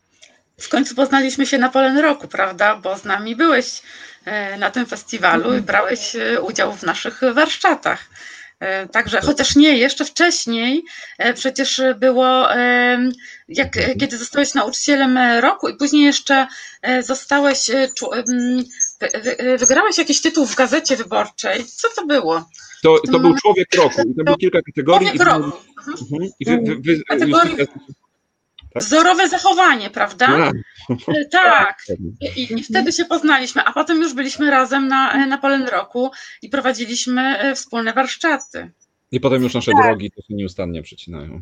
[0.58, 2.75] W końcu poznaliśmy się na Polen Roku, prawda?
[2.75, 3.82] Bo z nami byłeś
[4.25, 8.10] e, na tym festiwalu i brałeś e, udział w naszych warsztatach.
[8.60, 10.84] E, także chociaż nie, jeszcze wcześniej
[11.17, 13.10] e, przecież było, e,
[13.48, 16.48] jak, kiedy zostałeś nauczycielem roku i później jeszcze
[17.00, 17.72] zostałeś,
[19.60, 21.65] wygrałeś jakiś tytuł w gazecie wyborczej.
[21.65, 22.50] Co to było?
[22.84, 25.08] To, to był człowiek roku i to było kilka kategorii.
[25.08, 25.58] Człowiek roku.
[25.88, 26.30] Mhm.
[26.39, 27.56] I wy, wy, wy, Kategorii...
[28.74, 28.84] Tak?
[28.84, 30.28] Wzorowe zachowanie, prawda?
[30.28, 30.54] Tak.
[31.32, 31.84] tak.
[32.36, 36.50] I, I, wtedy się poznaliśmy, a potem już byliśmy razem na, na Polen Roku i
[36.50, 38.72] prowadziliśmy wspólne warsztaty.
[39.12, 39.84] I potem już nasze tak.
[39.84, 41.42] drogi to się nieustannie przecinają.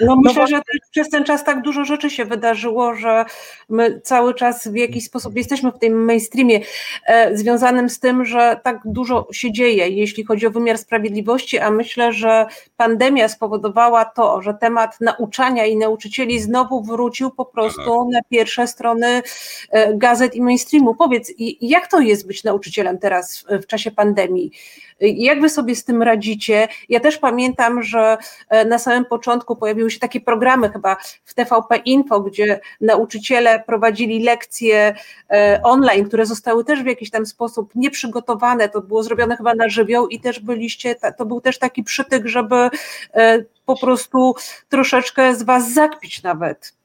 [0.00, 0.60] No myślę, że
[0.90, 3.24] przez ten czas tak dużo rzeczy się wydarzyło, że
[3.68, 6.60] my cały czas w jakiś sposób jesteśmy w tym mainstreamie
[7.06, 11.70] e, związanym z tym, że tak dużo się dzieje, jeśli chodzi o wymiar sprawiedliwości, a
[11.70, 18.20] myślę, że pandemia spowodowała to, że temat nauczania i nauczycieli znowu wrócił po prostu na
[18.30, 19.22] pierwsze strony
[19.70, 20.94] e, gazet i mainstreamu.
[20.94, 24.52] Powiedz, jak to jest być nauczycielem teraz w czasie pandemii?
[25.00, 26.68] Jak wy sobie z tym radzicie?
[26.88, 31.76] Ja też pamiętam, że e, na samym początku pojawiły się takie programy chyba w TVP
[31.76, 34.94] Info, gdzie nauczyciele prowadzili lekcje
[35.30, 38.68] e, online, które zostały też w jakiś tam sposób nieprzygotowane.
[38.68, 42.70] To było zrobione chyba na żywioł i też byliście, to był też taki przytyk, żeby
[43.14, 44.34] e, po prostu
[44.68, 46.75] troszeczkę z was zakpić nawet.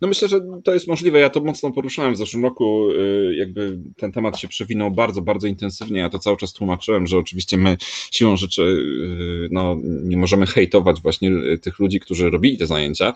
[0.00, 1.20] No myślę, że to jest możliwe.
[1.20, 2.90] Ja to mocno poruszałem w zeszłym roku.
[2.90, 6.00] Y, jakby ten temat się przewinął bardzo, bardzo intensywnie.
[6.00, 7.76] Ja to cały czas tłumaczyłem, że oczywiście my
[8.10, 11.30] siłą rzeczy y, no, nie możemy hejtować właśnie
[11.62, 13.14] tych ludzi, którzy robili te zajęcia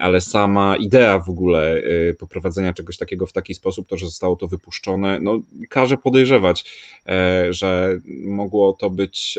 [0.00, 4.36] ale sama idea w ogóle e, poprowadzenia czegoś takiego w taki sposób, to, że zostało
[4.36, 6.64] to wypuszczone, no, każe podejrzewać,
[7.06, 9.38] e, że mogło to być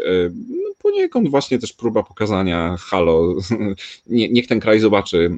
[0.49, 3.35] no, poniekąd właśnie też próba pokazania halo,
[4.07, 5.31] nie, niech ten kraj zobaczy,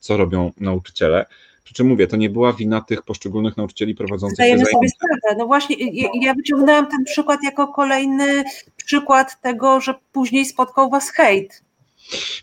[0.00, 1.26] co robią nauczyciele.
[1.64, 5.36] Przy czym mówię, to nie była wina tych poszczególnych nauczycieli prowadzących Zdajemy sobie sprawę.
[5.38, 8.44] No właśnie, ja, ja wyciągnęłam ten przykład jako kolejny
[8.76, 11.62] przykład tego, że później spotkał was hejt.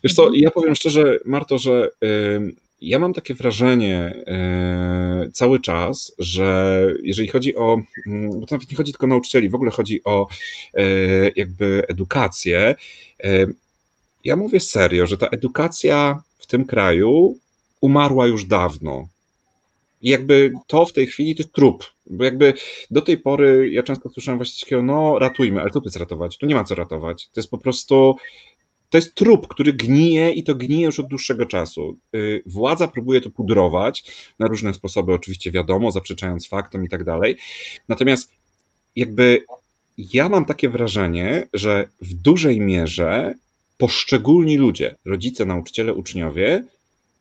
[0.03, 1.91] Wiesz co, ja powiem szczerze, Marto, że
[2.81, 4.23] ja mam takie wrażenie
[5.27, 9.09] y, cały czas, że jeżeli chodzi o, mm, bo to nawet nie chodzi tylko o
[9.09, 10.27] nauczycieli, w ogóle chodzi o
[10.79, 12.75] y, jakby edukację,
[13.25, 13.53] y,
[14.23, 17.37] ja mówię serio, że ta edukacja w tym kraju
[17.81, 19.07] umarła już dawno.
[20.01, 21.83] I jakby to w tej chwili to jest trup.
[22.07, 22.53] Bo jakby
[22.91, 26.37] do tej pory ja często słyszałem właśnie takiego, no ratujmy, ale co to jest ratować?
[26.37, 27.25] Tu nie ma co ratować.
[27.25, 28.15] To jest po prostu
[28.95, 31.97] to jest trup, który gnije i to gnije już od dłuższego czasu.
[32.15, 34.03] Y, władza próbuje to pudrować
[34.39, 37.37] na różne sposoby, oczywiście wiadomo, zaprzeczając faktom i tak dalej.
[37.89, 38.31] Natomiast
[38.95, 39.45] jakby
[39.97, 43.33] ja mam takie wrażenie, że w dużej mierze
[43.77, 46.63] poszczególni ludzie, rodzice, nauczyciele, uczniowie,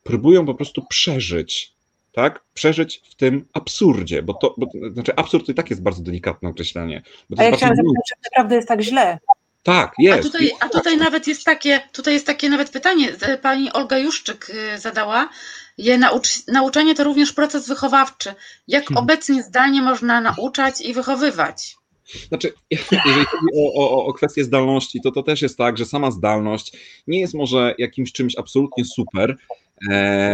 [0.03, 1.73] próbują po prostu przeżyć,
[2.11, 2.43] tak?
[2.53, 6.49] Przeżyć w tym absurdzie, bo to, bo, znaczy absurd to i tak jest bardzo delikatne
[6.49, 7.01] określenie.
[7.29, 9.17] Bo to A ja chciałam zapytać, czy naprawdę jest tak źle?
[9.65, 10.19] Tak, jest.
[10.19, 14.49] A tutaj, a tutaj nawet jest takie, tutaj jest takie nawet pytanie, pani Olga Juszczyk
[14.49, 15.29] y, zadała.
[15.77, 18.33] Je naucz, nauczanie to również proces wychowawczy.
[18.67, 19.03] Jak hmm.
[19.03, 21.75] obecnie zdalnie można nauczać i wychowywać?
[22.27, 26.11] Znaczy, jeżeli chodzi o, o, o kwestię zdalności, to to też jest tak, że sama
[26.11, 26.71] zdalność
[27.07, 29.64] nie jest może jakimś czymś absolutnie super, E,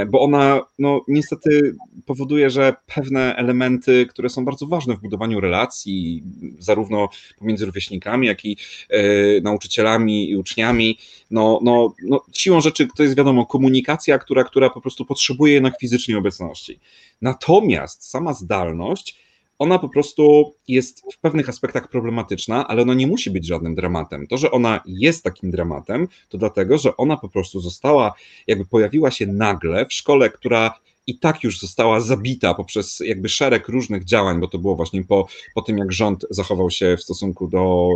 [0.08, 1.75] bo ona no, niestety
[2.06, 6.23] powoduje, że pewne elementy, które są bardzo ważne w budowaniu relacji,
[6.60, 8.58] zarówno pomiędzy rówieśnikami, jak i
[8.89, 9.01] e,
[9.41, 10.97] nauczycielami i uczniami,
[11.32, 15.80] no, no, no, siłą rzeczy to jest wiadomo komunikacja, która, która po prostu potrzebuje jednak
[15.80, 16.80] fizycznej obecności.
[17.21, 19.21] Natomiast sama zdalność
[19.62, 24.28] ona po prostu jest w pewnych aspektach problematyczna, ale ona nie musi być żadnym dramatem.
[24.28, 28.13] To, że ona jest takim dramatem, to dlatego, że ona po prostu została,
[28.47, 33.67] jakby pojawiła się nagle w szkole, która i tak już została zabita poprzez jakby szereg
[33.67, 37.47] różnych działań, bo to było właśnie po, po tym, jak rząd zachował się w stosunku
[37.47, 37.89] do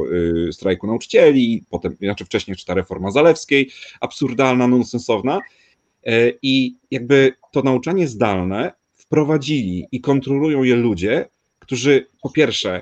[0.49, 5.39] y, strajku nauczycieli, potem, znaczy wcześniej czy ta reforma Zalewskiej, absurdalna, nonsensowna.
[6.07, 11.29] Y, I jakby to nauczanie zdalne wprowadzili i kontrolują je ludzie,
[11.65, 12.81] którzy po pierwsze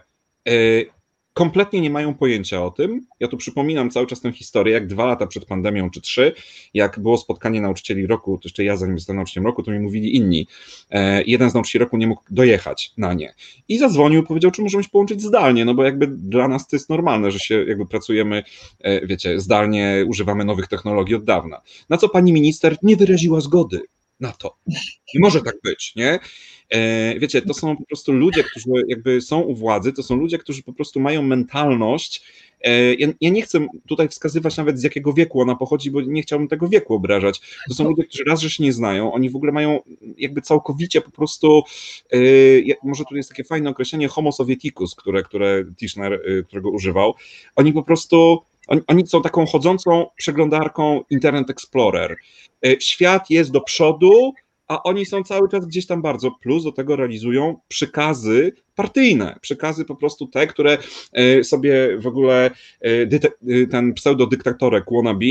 [0.50, 0.86] y,
[1.34, 3.06] kompletnie nie mają pojęcia o tym.
[3.20, 6.34] Ja tu przypominam cały czas tę historię, jak dwa lata przed pandemią, czy trzy,
[6.74, 10.16] jak było spotkanie nauczycieli roku, to jeszcze ja zanim zostałem nauczycielem roku, to mi mówili
[10.16, 10.48] inni.
[10.92, 13.34] E, jeden z nauczycieli roku nie mógł dojechać na nie.
[13.68, 16.90] I zadzwonił, powiedział, czy możemy się połączyć zdalnie, no bo jakby dla nas to jest
[16.90, 18.44] normalne, że się jakby pracujemy,
[18.80, 21.62] e, wiecie, zdalnie, używamy nowych technologii od dawna.
[21.90, 23.82] Na co pani minister nie wyraziła zgody
[24.20, 24.56] na to.
[25.14, 26.20] Nie może tak być, nie?
[26.70, 30.38] E, wiecie, to są po prostu ludzie, którzy jakby są u władzy, to są ludzie,
[30.38, 32.24] którzy po prostu mają mentalność.
[32.62, 36.22] E, ja, ja, nie chcę tutaj wskazywać nawet z jakiego wieku ona pochodzi, bo nie
[36.22, 37.42] chciałbym tego wieku obrażać.
[37.68, 39.80] To są ludzie, którzy raz, że się nie znają, oni w ogóle mają
[40.18, 41.64] jakby całkowicie po prostu,
[42.14, 42.18] e,
[42.84, 47.14] może tu jest takie fajne określenie homo sovieticus, które, które Tischner, którego używał.
[47.56, 52.16] Oni po prostu oni, oni, są taką chodzącą przeglądarką Internet Explorer.
[52.80, 54.34] Świat jest do przodu,
[54.68, 59.86] a oni są cały czas gdzieś tam bardzo, plus do tego realizują przykazy partyjne, przykazy
[59.86, 60.78] po prostu te, które
[61.14, 62.88] e, sobie w ogóle e,
[63.52, 65.26] e, ten pseudodyktatorek wannabe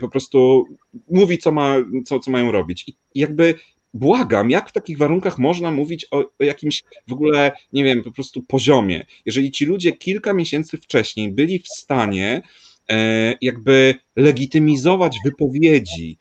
[0.00, 0.64] po prostu
[1.10, 2.88] mówi, co, ma, co, co mają robić.
[2.88, 3.54] I jakby
[3.94, 8.12] błagam, jak w takich warunkach można mówić o, o, jakimś w ogóle, nie wiem, po
[8.12, 12.42] prostu poziomie, jeżeli ci ludzie kilka miesięcy wcześniej byli w stanie
[13.40, 16.18] jakby legitymizować wypowiedzi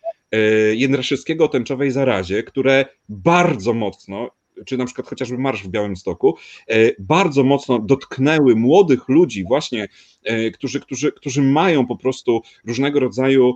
[0.74, 4.30] Jędraszewskiego o tęczowej zarazie, które bardzo mocno,
[4.66, 6.36] czy na przykład chociażby Marsz w Białymstoku,
[6.68, 9.88] e, bardzo mocno dotknęły młodych ludzi, właśnie,
[10.24, 13.56] e, którzy, którzy, którzy mają po prostu różnego rodzaju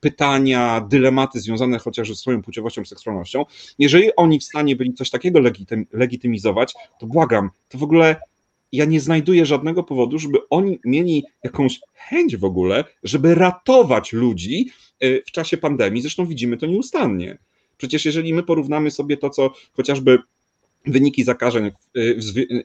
[0.00, 3.44] pytania, dylematy związane chociażby z swoją płciowością, seksualnością.
[3.78, 5.40] Jeżeli oni w stanie byli coś takiego
[5.92, 8.16] legitymizować, to błagam, to w ogóle
[8.72, 14.70] ja nie znajduję żadnego powodu, żeby oni mieli jakąś chęć w ogóle, żeby ratować ludzi
[15.04, 16.02] y, w czasie pandemii.
[16.02, 17.38] Zresztą widzimy to nieustannie.
[17.76, 20.18] Przecież jeżeli my porównamy sobie to, co chociażby
[20.86, 21.70] wyniki zakażeń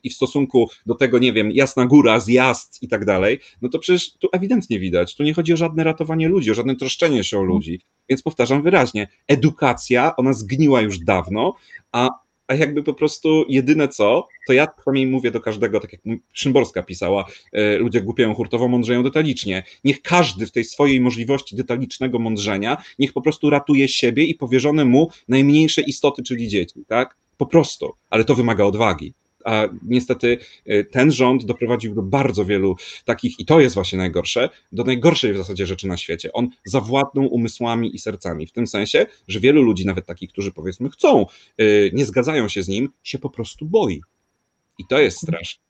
[0.03, 3.79] i w stosunku do tego, nie wiem, jasna góra, zjazd i tak dalej, no to
[3.79, 7.39] przecież tu ewidentnie widać, tu nie chodzi o żadne ratowanie ludzi, o żadne troszczenie się
[7.39, 7.81] o ludzi.
[8.09, 11.53] Więc powtarzam wyraźnie, edukacja, ona zgniła już dawno,
[11.91, 12.09] a
[12.47, 16.01] a jakby po prostu jedyne co, to ja przynajmniej mówię do każdego, tak jak
[16.33, 19.63] Szymborska pisała, e, ludzie głupieją hurtowo, mądrzeją detalicznie.
[19.83, 24.85] Niech każdy w tej swojej możliwości detalicznego mądrzenia, niech po prostu ratuje siebie i powierzone
[24.85, 27.17] mu najmniejsze istoty, czyli dzieci, tak?
[27.37, 29.13] Po prostu, ale to wymaga odwagi
[29.47, 30.37] a niestety
[30.69, 35.33] y, ten rząd doprowadził do bardzo wielu takich, i to jest właśnie najgorsze, do najgorszej
[35.33, 36.33] w zasadzie rzeczy na świecie.
[36.33, 40.89] On zawładnął umysłami i sercami, w tym sensie, że wielu ludzi, nawet takich, którzy powiedzmy
[40.89, 41.25] chcą,
[41.61, 44.01] y, nie zgadzają się z nim, się po prostu boi.
[44.77, 45.63] I to jest straszne.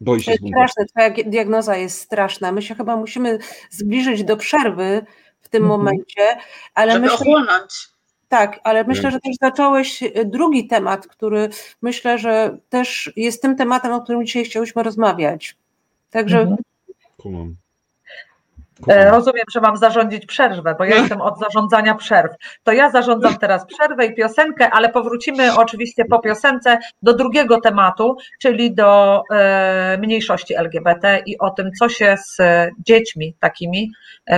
[0.00, 2.52] Boi się to jest straszne, twoja diagnoza jest straszna.
[2.52, 3.38] My się chyba musimy
[3.70, 5.04] zbliżyć do przerwy
[5.40, 5.80] w tym mhm.
[5.80, 6.36] momencie,
[6.74, 7.91] ale Żeby myślę, ochłonąć.
[8.32, 11.48] Tak, ale myślę, że też zacząłeś e, drugi temat, który
[11.82, 15.56] myślę, że też jest tym tematem, o którym dzisiaj chciałyśmy rozmawiać.
[16.10, 16.40] Także.
[16.40, 16.56] Mhm.
[17.16, 17.56] Kumam.
[18.88, 22.32] E, rozumiem, że mam zarządzić przerwę, bo ja jestem od zarządzania przerw.
[22.64, 28.16] To ja zarządzam teraz przerwę i piosenkę, ale powrócimy oczywiście po piosence do drugiego tematu,
[28.40, 32.36] czyli do e, mniejszości LGBT i o tym, co się z
[32.86, 33.90] dziećmi takimi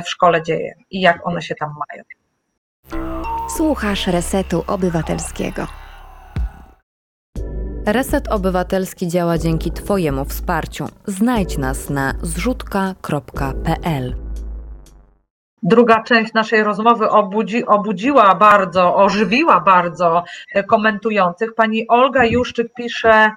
[0.05, 2.05] w szkole dzieje i jak one się tam mają.
[3.57, 5.67] Słuchasz Resetu Obywatelskiego.
[7.87, 10.87] Reset Obywatelski działa dzięki Twojemu wsparciu.
[11.07, 14.15] Znajdź nas na zrzutka.pl.
[15.63, 21.55] Druga część naszej rozmowy obudzi, obudziła bardzo, ożywiła bardzo e, komentujących.
[21.55, 23.31] Pani Olga Juszczyk pisze.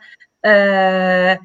[0.46, 1.38] E,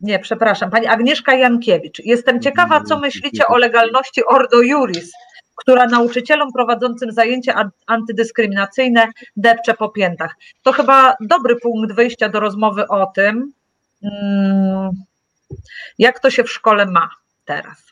[0.00, 1.98] nie, przepraszam, pani Agnieszka Jankiewicz.
[2.04, 5.12] Jestem ciekawa, co myślicie o legalności Ordo Juris
[5.60, 10.36] która nauczycielom prowadzącym zajęcia antydyskryminacyjne depcze po piętach.
[10.62, 13.52] To chyba dobry punkt wyjścia do rozmowy o tym,
[14.02, 14.90] mm,
[15.98, 17.10] jak to się w szkole ma
[17.44, 17.84] teraz.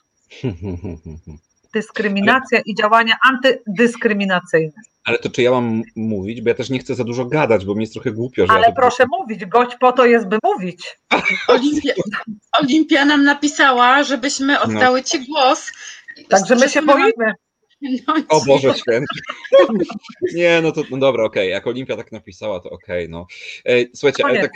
[1.74, 4.72] Dyskryminacja i działania antydyskryminacyjne.
[5.04, 6.42] Ale to czy ja mam mówić?
[6.42, 8.46] Bo ja też nie chcę za dużo gadać, bo mi jest trochę głupio.
[8.46, 10.98] Że Ale ja proszę mówić, gość po to jest, by mówić.
[11.48, 11.92] Olimpia,
[12.61, 14.62] Olimpia nam napisała, żebyśmy no.
[14.62, 15.72] oddały Ci głos.
[16.28, 17.35] Także my się boimy.
[17.82, 19.20] No, o Boże święty.
[20.34, 21.50] Nie, no to no dobra, okej, okay.
[21.50, 23.26] jak Olimpia tak napisała, to okej, okay, no.
[23.64, 24.52] E, słuchajcie, ale tak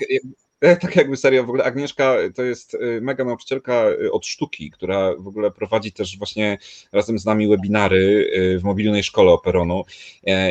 [0.81, 5.51] tak jakby serio, w ogóle Agnieszka to jest mega nauczycielka od sztuki, która w ogóle
[5.51, 6.59] prowadzi też właśnie
[6.93, 8.31] razem z nami webinary
[8.61, 9.85] w mobilnej szkole Operonu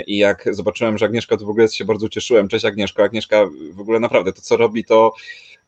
[0.07, 2.47] i jak zobaczyłem, że Agnieszka, to w ogóle się bardzo cieszyłem.
[2.47, 5.13] Cześć Agnieszka, Agnieszka w ogóle naprawdę to, co robi, to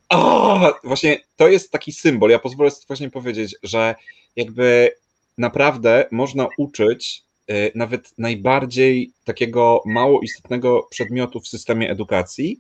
[0.09, 2.29] o, właśnie to jest taki symbol.
[2.29, 3.95] Ja pozwolę sobie właśnie powiedzieć, że
[4.35, 4.91] jakby
[5.37, 12.59] naprawdę można uczyć y, nawet najbardziej takiego mało istotnego przedmiotu w systemie edukacji,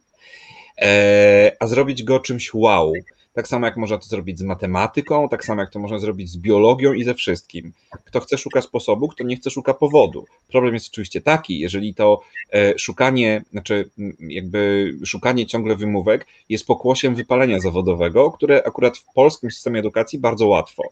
[0.81, 2.93] e, a zrobić go czymś wow.
[3.33, 6.37] Tak samo jak można to zrobić z matematyką, tak samo jak to można zrobić z
[6.37, 7.73] biologią i ze wszystkim.
[8.05, 10.25] Kto chce szuka sposobu, kto nie chce szuka powodu.
[10.47, 12.21] Problem jest oczywiście taki, jeżeli to
[12.53, 19.51] e, szukanie, znaczy jakby szukanie ciągle wymówek jest pokłosiem wypalenia zawodowego, które akurat w polskim
[19.51, 20.83] systemie edukacji bardzo łatwo.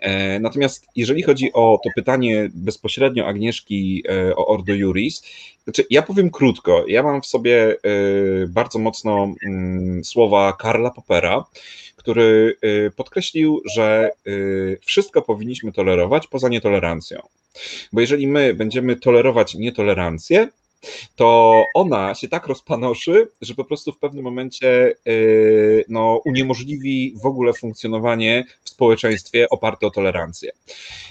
[0.00, 5.22] E, natomiast jeżeli chodzi o to pytanie bezpośrednio Agnieszki e, o Ordo Juris,
[5.64, 7.76] znaczy ja powiem krótko, ja mam w sobie
[8.48, 11.44] bardzo mocno mm, słowa Karla Popera,
[11.96, 17.22] który y, podkreślił, że y, wszystko powinniśmy tolerować poza nietolerancją.
[17.92, 20.48] Bo jeżeli my będziemy tolerować nietolerancję,
[21.16, 27.26] to ona się tak rozpanoszy, że po prostu w pewnym momencie y, no, uniemożliwi w
[27.26, 30.52] ogóle funkcjonowanie w społeczeństwie oparte o tolerancję.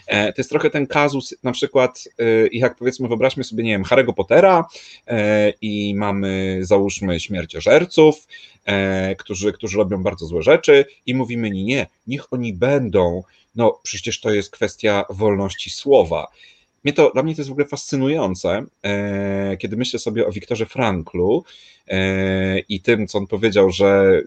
[0.08, 2.04] E, to jest trochę ten kazus, na przykład,
[2.52, 4.68] jak powiedzmy, wyobraźmy sobie, nie wiem, Harry'ego Pottera
[5.08, 8.28] e, i mamy, załóżmy, śmierciożerców,
[8.70, 13.24] E, którzy, którzy robią bardzo złe rzeczy i mówimy nie, niech oni będą,
[13.56, 16.28] no przecież to jest kwestia wolności słowa.
[16.84, 20.66] Mnie to, dla mnie to jest w ogóle fascynujące, e, kiedy myślę sobie o Wiktorze
[20.66, 21.44] Franklu
[21.88, 24.22] e, i tym, co on powiedział, że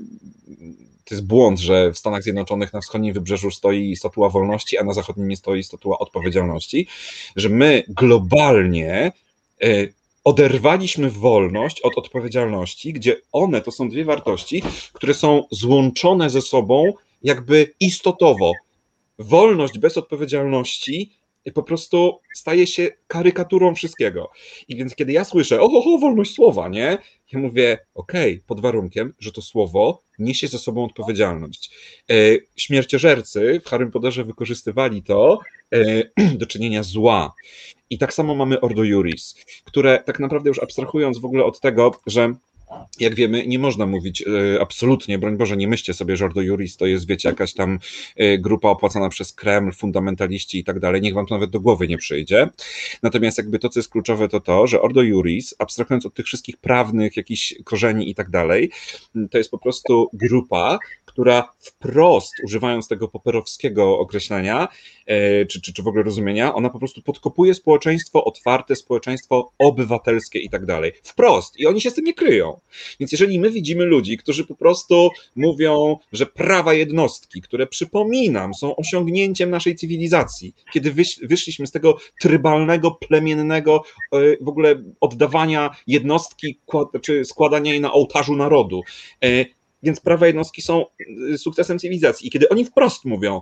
[1.04, 4.92] to jest błąd, że w Stanach Zjednoczonych na wschodnim wybrzeżu stoi statua wolności, a na
[4.92, 6.86] zachodnim nie stoi statua odpowiedzialności,
[7.36, 9.12] że my globalnie
[10.24, 14.62] oderwaliśmy wolność od odpowiedzialności, gdzie one to są dwie wartości,
[14.92, 18.52] które są złączone ze sobą jakby istotowo.
[19.18, 21.10] Wolność bez odpowiedzialności
[21.50, 24.30] po prostu staje się karykaturą wszystkiego.
[24.68, 26.98] I więc kiedy ja słyszę, oho, wolność słowa, nie?
[27.32, 31.70] Ja mówię, okej, okay, pod warunkiem, że to słowo niesie ze sobą odpowiedzialność.
[32.10, 32.14] E,
[32.56, 35.38] śmierciożercy w Harrym Potterze wykorzystywali to
[35.74, 36.02] e,
[36.40, 37.34] do czynienia zła.
[37.90, 42.00] I tak samo mamy Ordo Juris, które tak naprawdę już abstrahując w ogóle od tego,
[42.06, 42.34] że
[43.00, 46.76] jak wiemy, nie można mówić e, absolutnie, broń Boże, nie myślcie sobie, że Ordo Juris
[46.76, 47.78] to jest, wiecie, jakaś tam
[48.16, 51.88] e, grupa opłacana przez Kreml, fundamentaliści i tak dalej, niech wam to nawet do głowy
[51.88, 52.48] nie przyjdzie.
[53.02, 56.56] Natomiast jakby to, co jest kluczowe, to to, że Ordo Juris, abstrahując od tych wszystkich
[56.56, 58.70] prawnych jakichś korzeni i tak dalej,
[59.30, 64.68] to jest po prostu grupa, która wprost, używając tego poperowskiego określenia,
[65.06, 70.38] e, czy, czy, czy w ogóle rozumienia, ona po prostu podkopuje społeczeństwo otwarte, społeczeństwo obywatelskie
[70.38, 70.92] i tak dalej.
[71.02, 71.60] Wprost.
[71.60, 72.60] I oni się z tym nie kryją.
[73.00, 78.76] Więc jeżeli my widzimy ludzi, którzy po prostu mówią, że prawa jednostki, które przypominam, są
[78.76, 86.58] osiągnięciem naszej cywilizacji, kiedy wyszliśmy z tego trybalnego, plemiennego e, w ogóle oddawania jednostki,
[87.02, 88.82] czy składania jej na ołtarzu narodu,
[89.24, 89.44] e,
[89.82, 90.84] więc prawa jednostki są
[91.32, 92.28] y, sukcesem cywilizacji.
[92.28, 93.40] I kiedy oni wprost mówią,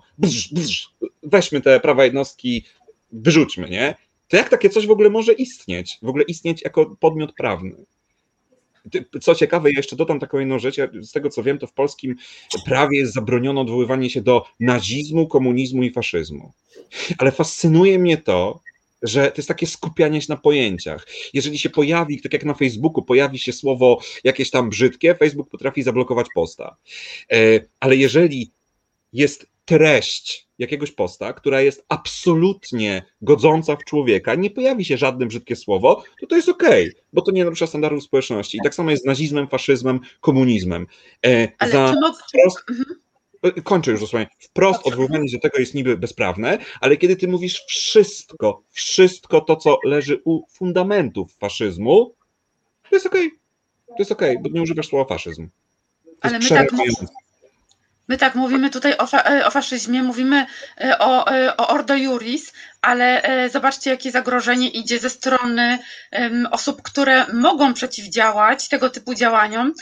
[1.23, 2.65] weźmy te prawa jednostki,
[3.13, 3.95] wyrzućmy, nie?
[4.29, 5.99] To jak takie coś w ogóle może istnieć?
[6.03, 7.77] W ogóle istnieć jako podmiot prawny?
[9.21, 10.77] Co ciekawe, ja jeszcze dodam taką jedną rzecz.
[11.03, 12.17] Z tego co wiem, to w polskim
[12.65, 16.53] prawie jest zabroniono odwoływanie się do nazizmu, komunizmu i faszyzmu.
[17.19, 18.61] Ale fascynuje mnie to,
[19.03, 21.07] że to jest takie skupianie się na pojęciach.
[21.35, 25.83] Jeżeli się pojawi, tak jak na Facebooku, pojawi się słowo jakieś tam brzydkie, Facebook potrafi
[25.83, 26.77] zablokować posta.
[27.33, 27.37] E,
[27.81, 28.53] ale jeżeli
[29.13, 35.57] jest treść jakiegoś posta, która jest absolutnie godząca w człowieka, nie pojawi się żadne brzydkie
[35.57, 38.59] słowo, to to jest okej, okay, bo to nie narusza standardów społeczności.
[38.59, 40.87] I tak samo jest z nazizmem, faszyzmem, komunizmem.
[41.27, 41.95] E, Ale za
[42.33, 42.59] czy prost...
[42.71, 43.01] Mhm
[43.65, 48.63] kończę już dosłownie, wprost odwoływanie do tego jest niby bezprawne, ale kiedy ty mówisz wszystko,
[48.71, 52.15] wszystko to, co leży u fundamentów faszyzmu,
[52.91, 53.27] to jest okej.
[53.27, 53.39] Okay.
[53.87, 55.49] To jest okej, okay, bo nie używasz słowa faszyzm.
[56.21, 56.71] ale my tak,
[58.11, 60.47] my tak mówimy tutaj o, fa e, o faszyzmie, mówimy
[60.81, 65.79] e, o, e, o Ordo Juris, ale zobaczcie, jakie zagrożenie idzie ze strony
[66.51, 69.75] osób, które mogą przeciwdziałać tego typu działaniom.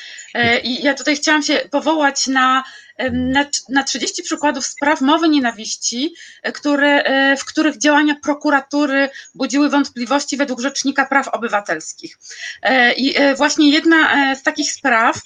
[0.65, 2.65] I ja tutaj chciałam się powołać na
[3.13, 9.71] na, na 30 przykładów spraw mowy nienawiści, e, które, e, w których działania prokuratury budziły
[9.71, 12.19] wątpliwości według Rzecznika Praw Obywatelskich.
[12.63, 15.21] E, I właśnie jedna z takich spraw,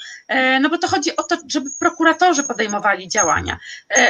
[0.61, 3.59] no bo to chodzi o to, żeby prokuratorzy podejmowali działania.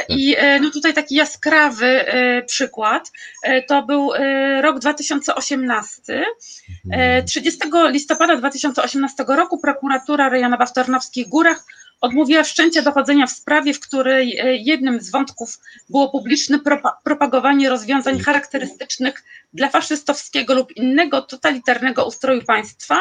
[0.09, 2.05] I no tutaj taki jaskrawy
[2.47, 3.11] przykład,
[3.67, 4.11] to był
[4.61, 6.25] rok 2018.
[7.27, 11.65] 30 listopada 2018 roku prokuratura rejonowa w Tarnowskich Górach
[12.01, 16.59] odmówiła wszczęcia dochodzenia w sprawie, w której jednym z wątków było publiczne
[17.03, 19.23] propagowanie rozwiązań charakterystycznych
[19.53, 22.99] dla faszystowskiego lub innego totalitarnego ustroju państwa,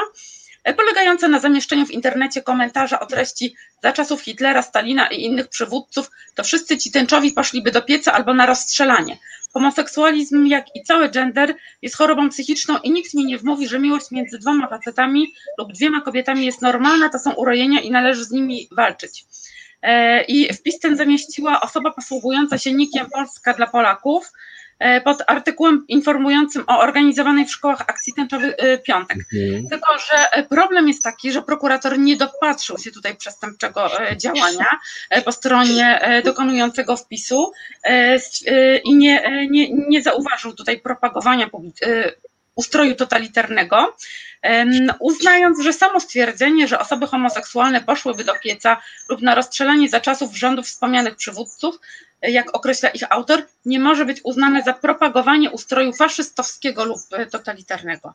[0.77, 6.11] polegające na zamieszczeniu w internecie komentarza o treści za czasów Hitlera, Stalina i innych przywódców,
[6.35, 9.19] to wszyscy ci tęczowi poszliby do pieca albo na rozstrzelanie.
[9.53, 14.11] Homoseksualizm, jak i cały gender, jest chorobą psychiczną i nikt mi nie wmówi, że miłość
[14.11, 18.69] między dwoma facetami lub dwiema kobietami jest normalna, to są urojenia i należy z nimi
[18.71, 19.25] walczyć.
[19.83, 24.33] E, I wpis ten zamieściła osoba posługująca się nikiem Polska dla Polaków,
[25.05, 29.19] pod artykułem informującym o organizowanej w szkołach akcji Tęczowy e, Piątek.
[29.33, 29.69] Mhm.
[29.69, 34.67] Tylko, że e, problem jest taki, że prokurator nie dopatrzył się tutaj przestępczego działania
[35.25, 37.53] po stronie dokonującego wpisu
[38.85, 41.51] i nie, nie, nie zauważył tutaj propagowania
[42.55, 43.97] ustroju totalitarnego,
[45.01, 50.37] uznając, że samo stwierdzenie, że osoby homoseksualne poszłyby do pieca lub na rozstrzelanie za czasów
[50.37, 51.79] rządów wspomnianych przywódców
[52.23, 58.15] jak określa ich autor, nie może być uznane za propagowanie ustroju faszystowskiego lub e, totalitarnego.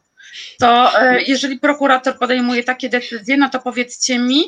[0.59, 4.43] To e, jeżeli prokurator podejmuje takie decyzje, no to powiedzcie mi,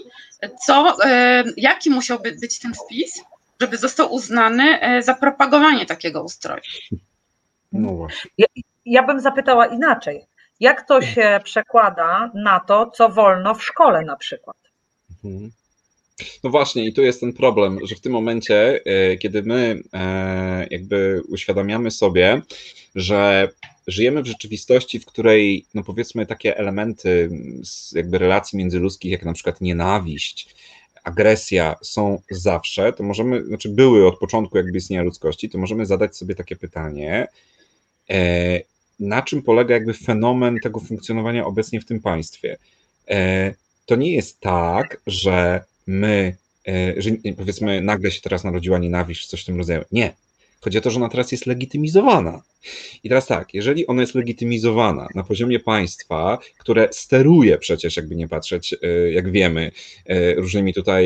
[0.66, 3.24] co, e, jaki musiałby być ten wpis,
[3.62, 6.62] żeby został uznany za propagowanie takiego ustroju.
[7.72, 8.32] No właśnie.
[8.38, 8.48] Ja,
[8.86, 10.26] ja bym zapytała inaczej.
[10.60, 14.58] Jak to się przekłada na to, co wolno w szkole na przykład?
[15.26, 15.52] Mhm.
[16.44, 20.68] No właśnie, i tu jest ten problem, że w tym momencie, e, kiedy my e,
[20.72, 22.42] jakby uświadamiamy sobie,
[22.96, 23.50] że
[23.88, 27.30] żyjemy w rzeczywistości, w której, no powiedzmy, takie elementy
[27.92, 30.56] jakby relacji międzyludzkich, jak na przykład nienawiść,
[31.04, 36.18] agresja są zawsze, to możemy, znaczy były od początku jakby istnienia ludzkości, to możemy zadać
[36.18, 37.28] sobie takie pytanie,
[38.10, 38.62] e,
[39.00, 42.58] na czym polega jakby fenomen tego funkcjonowania obecnie w tym państwie.
[43.86, 46.36] To nie jest tak, że my,
[46.68, 49.84] e, że powiedzmy nagle się teraz narodziła nienawiść, coś w tym rodzaju.
[49.92, 50.14] Nie.
[50.62, 52.42] Chodzi o to, że ona teraz jest legitymizowana.
[53.04, 58.28] I teraz tak, jeżeli ona jest legitymizowana na poziomie państwa, które steruje przecież, jakby nie
[58.28, 59.72] patrzeć, e, jak wiemy,
[60.06, 61.06] e, różnymi tutaj,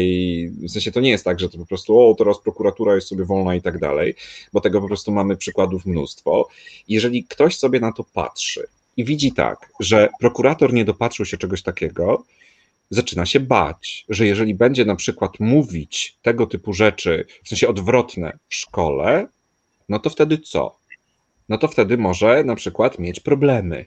[0.61, 3.25] w sensie to nie jest tak, że to po prostu, o, teraz prokuratura jest sobie
[3.25, 4.15] wolna i tak dalej,
[4.53, 6.47] bo tego po prostu mamy przykładów mnóstwo.
[6.87, 8.67] Jeżeli ktoś sobie na to patrzy
[8.97, 12.23] i widzi tak, że prokurator nie dopatrzył się czegoś takiego,
[12.93, 18.37] zaczyna się bać, że jeżeli będzie na przykład mówić tego typu rzeczy, w sensie odwrotne
[18.49, 19.27] w szkole,
[19.89, 20.77] no to wtedy co?
[21.49, 23.85] No to wtedy może na przykład mieć problemy.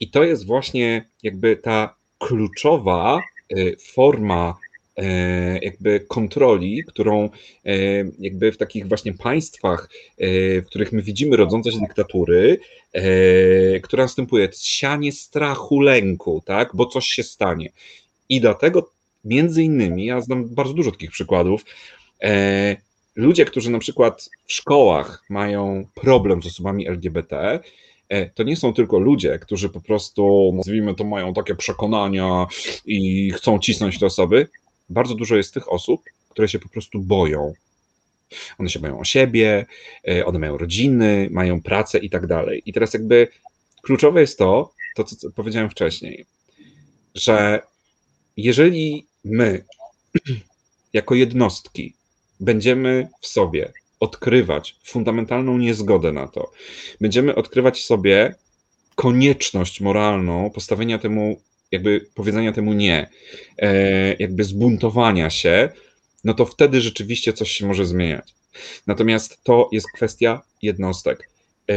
[0.00, 4.54] I to jest właśnie jakby ta kluczowa y, forma
[5.62, 7.30] jakby kontroli, którą y,
[8.18, 12.58] jakby w takich właśnie państwach, w których my widzimy rodzące się dyktatury,
[13.82, 17.72] która następuje, sianie strachu, lęku, tak, bo coś się stanie.
[18.28, 18.90] I dlatego
[19.24, 21.64] między innymi, ja znam bardzo dużo takich przykładów,
[22.22, 22.76] e,
[23.16, 27.60] ludzie, którzy na przykład w szkołach mają problem z osobami LGBT,
[28.08, 32.46] e, to nie są tylko ludzie, którzy po prostu, nazwijmy to, mają takie przekonania
[32.86, 34.48] i chcą cisnąć te osoby.
[34.90, 37.52] Bardzo dużo jest tych osób, które się po prostu boją.
[38.58, 39.66] One się boją o siebie,
[40.08, 42.62] e, one mają rodziny, mają pracę i tak dalej.
[42.66, 43.28] I teraz jakby
[43.82, 46.26] kluczowe jest to, to co powiedziałem wcześniej,
[47.14, 47.62] że
[48.36, 49.64] jeżeli my,
[50.92, 51.94] jako jednostki,
[52.40, 56.50] będziemy w sobie odkrywać fundamentalną niezgodę na to,
[57.00, 58.34] będziemy odkrywać sobie
[58.94, 61.40] konieczność moralną postawienia temu,
[61.72, 63.08] jakby powiedzenia temu nie,
[63.58, 65.68] e, jakby zbuntowania się,
[66.24, 68.34] no to wtedy rzeczywiście coś się może zmieniać.
[68.86, 71.30] Natomiast to jest kwestia jednostek.
[71.70, 71.74] E,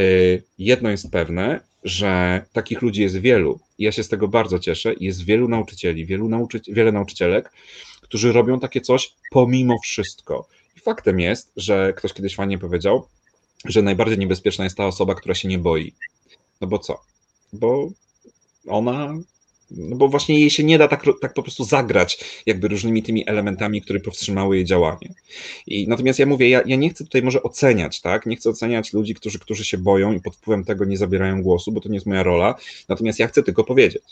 [0.57, 3.59] jedno jest pewne, że takich ludzi jest wielu.
[3.79, 4.93] Ja się z tego bardzo cieszę.
[4.99, 7.51] Jest wielu nauczycieli, wielu nauczy wiele nauczycielek,
[8.01, 10.47] którzy robią takie coś pomimo wszystko.
[10.77, 13.07] I faktem jest, że ktoś kiedyś fajnie powiedział,
[13.65, 15.93] że najbardziej niebezpieczna jest ta osoba, która się nie boi.
[16.61, 17.01] No bo co?
[17.53, 17.89] Bo
[18.67, 19.13] ona
[19.71, 23.29] no bo właśnie jej się nie da tak, tak po prostu zagrać jakby różnymi tymi
[23.29, 25.13] elementami, które powstrzymały jej działanie.
[25.67, 28.25] I natomiast ja mówię, ja, ja nie chcę tutaj może oceniać, tak?
[28.25, 31.71] Nie chcę oceniać ludzi, którzy, którzy się boją i pod wpływem tego nie zabierają głosu,
[31.71, 32.55] bo to nie jest moja rola.
[32.89, 34.03] Natomiast ja chcę tylko powiedzieć,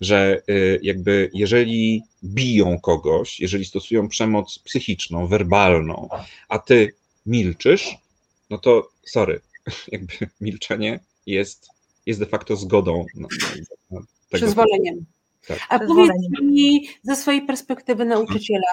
[0.00, 6.08] że y, jakby jeżeli biją kogoś, jeżeli stosują przemoc psychiczną, werbalną,
[6.48, 6.94] a ty
[7.26, 7.96] milczysz,
[8.50, 9.40] no to sorry,
[9.92, 11.68] jakby milczenie jest,
[12.06, 13.28] jest de facto zgodą na,
[13.90, 14.00] na
[14.30, 14.46] tego.
[14.46, 15.06] Przyzwoleniem.
[15.48, 15.58] Tak.
[15.68, 16.10] A powiedz
[16.42, 18.68] mi ze swojej perspektywy nauczyciela,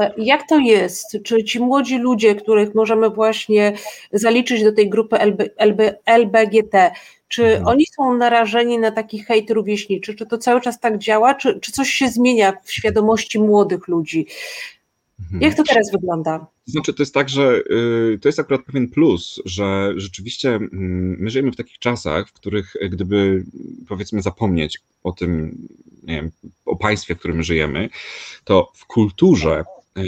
[0.00, 1.18] e, jak to jest?
[1.24, 3.72] Czy ci młodzi ludzie, których możemy właśnie
[4.12, 6.90] zaliczyć do tej grupy LB, LB, LBGT,
[7.28, 7.66] czy mhm.
[7.66, 10.14] oni są narażeni na taki hejt rówieśniczy?
[10.14, 11.34] Czy to cały czas tak działa?
[11.34, 14.26] Czy, czy coś się zmienia w świadomości młodych ludzi?
[15.20, 15.42] Mhm.
[15.42, 16.38] Jak to teraz wygląda?
[16.38, 21.16] To znaczy, to jest tak, że y, to jest akurat pewien plus, że rzeczywiście mm,
[21.18, 23.44] my żyjemy w takich czasach, w których e, gdyby
[23.88, 25.58] powiedzmy zapomnieć o tym,
[26.02, 26.30] nie wiem,
[26.64, 27.88] o państwie, w którym żyjemy,
[28.44, 29.64] to w kulturze
[29.96, 30.02] e,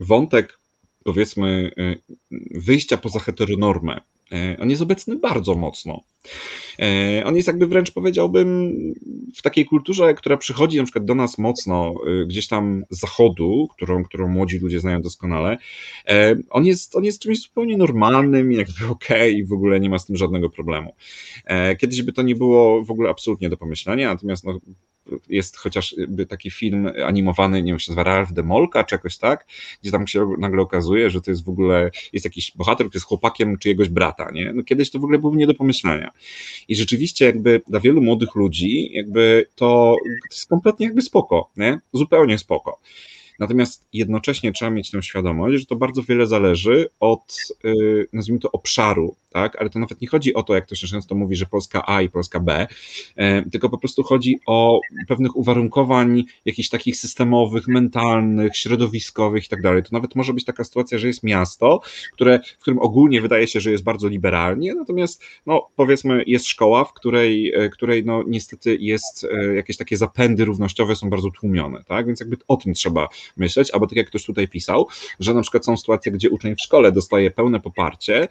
[0.00, 0.58] wątek
[1.04, 2.14] powiedzmy e,
[2.60, 4.00] wyjścia poza heteronormę,
[4.58, 6.04] on jest obecny bardzo mocno.
[6.78, 8.74] E, on jest jakby wręcz powiedziałbym
[9.34, 13.68] w takiej kulturze, która przychodzi na przykład do nas mocno e, gdzieś tam z zachodu,
[13.76, 15.58] którą, którą młodzi ludzie znają doskonale.
[16.08, 19.98] E, on jest, on jest czymś zupełnie normalnym, jakby okej, okay, w ogóle nie ma
[19.98, 20.94] z tym żadnego problemu.
[21.78, 24.58] Kiedyś by to nie było w ogóle absolutnie do pomyślenia, natomiast no,
[25.28, 29.46] jest chociażby taki film animowany, nie wiem, się nazywa Ralph Demolka, czy jakoś tak,
[29.82, 33.06] gdzie tam się nagle okazuje, że to jest w ogóle, jest jakiś bohater, który jest
[33.06, 34.52] chłopakiem czyjegoś brata, nie?
[34.52, 36.10] No kiedyś to w ogóle było nie do pomyślenia.
[36.68, 39.96] I rzeczywiście jakby dla wielu młodych ludzi jakby to,
[40.30, 41.80] to jest kompletnie jakby spoko, nie?
[41.92, 42.80] Zupełnie spoko.
[43.38, 48.52] Natomiast jednocześnie trzeba mieć tę świadomość, że to bardzo wiele zależy od, y, nazwijmy to,
[48.52, 49.56] obszaru, tak?
[49.60, 52.02] Ale to nawet nie chodzi o to, jak to się często mówi, że Polska A
[52.02, 52.66] i Polska B,
[53.16, 59.62] e, tylko po prostu chodzi o pewnych uwarunkowań jakichś takich systemowych, mentalnych, środowiskowych i tak
[59.62, 59.82] dalej.
[59.82, 61.80] To nawet może być taka sytuacja, że jest miasto,
[62.12, 66.84] które, w którym ogólnie wydaje się, że jest bardzo liberalnie, natomiast no, powiedzmy jest szkoła,
[66.84, 71.84] w której, e, której no, niestety jest e, jakieś takie zapędy równościowe są bardzo tłumione,
[71.84, 72.06] tak?
[72.06, 74.88] Więc jakby o tym trzeba myśleć, albo tak jak ktoś tutaj pisał,
[75.20, 78.28] że na przykład są sytuacje, gdzie uczeń w szkole dostaje pełne poparcie,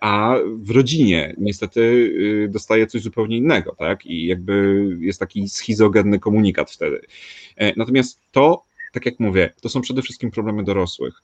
[0.00, 0.19] a
[0.62, 4.06] w rodzinie niestety y, dostaje coś zupełnie innego, tak?
[4.06, 7.00] I jakby jest taki schizogenny komunikat wtedy.
[7.56, 11.22] E, natomiast to, tak jak mówię, to są przede wszystkim problemy dorosłych.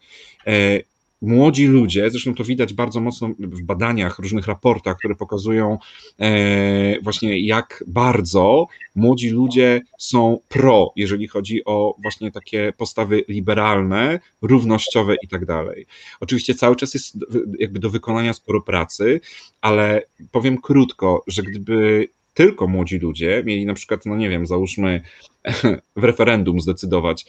[1.23, 5.79] Młodzi ludzie, zresztą to widać bardzo mocno w badaniach, różnych raportach, które pokazują
[6.21, 14.21] e, właśnie jak bardzo młodzi ludzie są pro, jeżeli chodzi o właśnie takie postawy liberalne,
[14.43, 15.87] równościowe i tak dalej.
[16.21, 17.19] Oczywiście cały czas jest
[17.59, 19.21] jakby do wykonania sporo pracy,
[19.61, 25.03] ale powiem krótko, że gdyby tylko młodzi ludzie mieli na przykład, no nie wiem, załóżmy
[25.97, 27.27] w referendum zdecydować,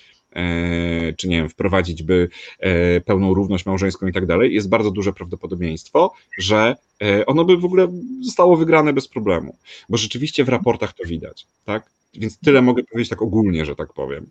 [1.17, 5.13] czy nie wiem, wprowadzić by e, pełną równość małżeńską i tak dalej, jest bardzo duże
[5.13, 7.87] prawdopodobieństwo, że e, ono by w ogóle
[8.21, 9.57] zostało wygrane bez problemu,
[9.89, 11.83] bo rzeczywiście w raportach to widać, tak?
[12.13, 14.29] Więc tyle mogę powiedzieć tak ogólnie, że tak powiem.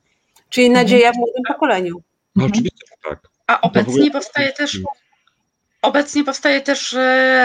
[0.49, 2.03] Czyli nadzieja w młodym pokoleniu.
[2.37, 3.29] No, oczywiście, że tak.
[3.47, 4.11] A obecnie ogóle...
[4.11, 4.81] powstaje też
[5.83, 6.93] obecnie powstaje też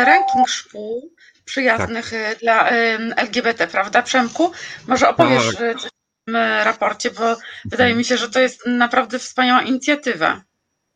[0.05, 1.09] ranking szkół,
[1.45, 2.39] przyjaznych tak.
[2.39, 2.69] dla
[3.15, 4.51] LGBT, prawda Przemku?
[4.87, 5.81] Może opowiesz tak.
[5.81, 5.91] coś
[6.39, 10.41] raporcie, bo wydaje mi się, że to jest naprawdę wspaniała inicjatywa.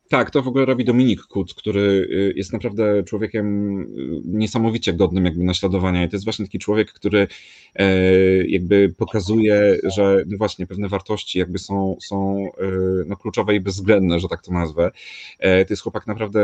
[0.08, 3.86] Tak, to w ogóle robi Dominik Kuc, który y, jest naprawdę człowiekiem y,
[4.24, 7.28] niesamowicie godnym jakby naśladowania i to jest właśnie taki człowiek, który
[7.74, 7.86] e,
[8.46, 12.66] jakby pokazuje, że no właśnie pewne wartości jakby są, są e,
[13.06, 14.90] no kluczowe i bezwzględne, że tak to nazwę.
[15.38, 16.40] E, to jest chłopak naprawdę,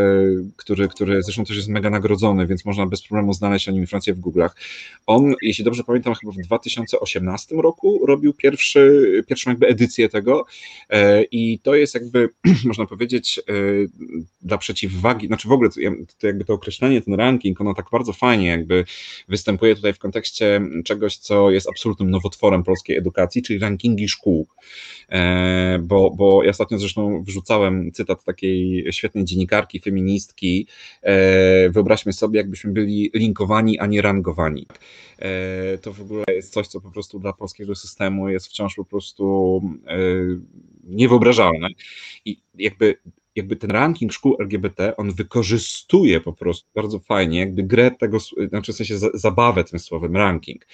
[0.56, 4.14] który, który zresztą też jest mega nagrodzony, więc można bez problemu znaleźć o nim informacje
[4.14, 4.50] w Google'ach.
[5.06, 10.46] On, jeśli dobrze pamiętam, chyba w 2018 roku robił pierwszy, pierwszą jakby edycję tego
[11.30, 12.28] i to jest jakby,
[12.64, 13.51] można powiedzieć, Y,
[14.42, 15.80] dla przeciwwagi, znaczy w ogóle to,
[16.18, 18.84] to jakby to określenie, ten ranking, ono tak bardzo fajnie jakby
[19.28, 24.46] występuje tutaj w kontekście czegoś, co jest absolutnym nowotworem polskiej edukacji, czyli rankingi szkół.
[25.08, 30.66] E, bo, bo ja ostatnio zresztą wrzucałem cytat takiej świetnej dziennikarki, feministki.
[31.02, 34.66] E, wyobraźmy sobie, jakbyśmy byli linkowani, a nie rangowani.
[35.18, 38.84] E, to w ogóle jest coś, co po prostu dla polskiego systemu jest wciąż po
[38.84, 39.62] prostu
[40.84, 41.68] niewyobrażalne.
[42.24, 42.94] I jakby
[43.36, 48.18] jakby ten ranking szkół LGBT, on wykorzystuje po prostu bardzo fajnie, jakby grę tego,
[48.48, 50.66] znaczy w sensie zabawę tym słowem ranking,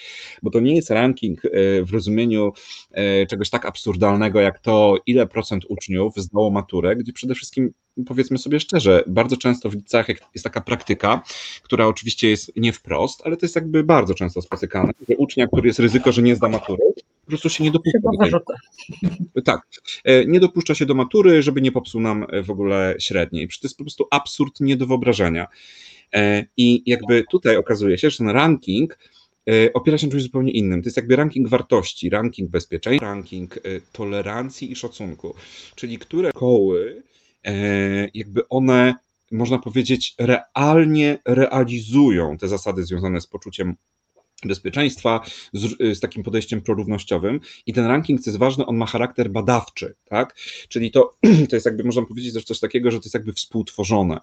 [0.43, 1.51] bo to nie jest ranking e,
[1.83, 2.53] w rozumieniu
[2.91, 7.73] e, czegoś tak absurdalnego jak to, ile procent uczniów zdało maturę, gdzie przede wszystkim
[8.07, 11.23] powiedzmy sobie szczerze, bardzo często w liceach jest taka praktyka,
[11.63, 15.69] która oczywiście jest nie wprost, ale to jest jakby bardzo często spotykane, że ucznia, który
[15.69, 16.83] jest ryzyko, że nie zda matury,
[17.29, 17.99] po prostu się nie dopuszcza.
[19.35, 19.61] Do tak,
[20.05, 23.49] e, nie dopuszcza się do matury, żeby nie popsuł nam e, w ogóle średniej.
[23.49, 25.47] To jest po prostu absurd nie do wyobrażenia.
[26.15, 28.99] E, I jakby tutaj okazuje się, że ten ranking
[29.75, 30.83] opiera się na czymś zupełnie innym.
[30.83, 33.59] To jest jakby ranking wartości, ranking bezpieczeństwa, ranking
[33.93, 35.35] tolerancji i szacunku,
[35.75, 37.03] czyli które szkoły
[38.15, 38.95] jakby one
[39.33, 43.77] można powiedzieć, realnie realizują te zasady związane z poczuciem
[44.45, 45.21] bezpieczeństwa
[45.53, 49.31] z, y, z, takim podejściem prorównościowym i ten ranking, co jest ważne, on ma charakter
[49.31, 50.37] badawczy, tak?
[50.69, 51.17] Czyli to,
[51.51, 54.21] to jest jakby, można powiedzieć też coś takiego, że to jest jakby współtworzone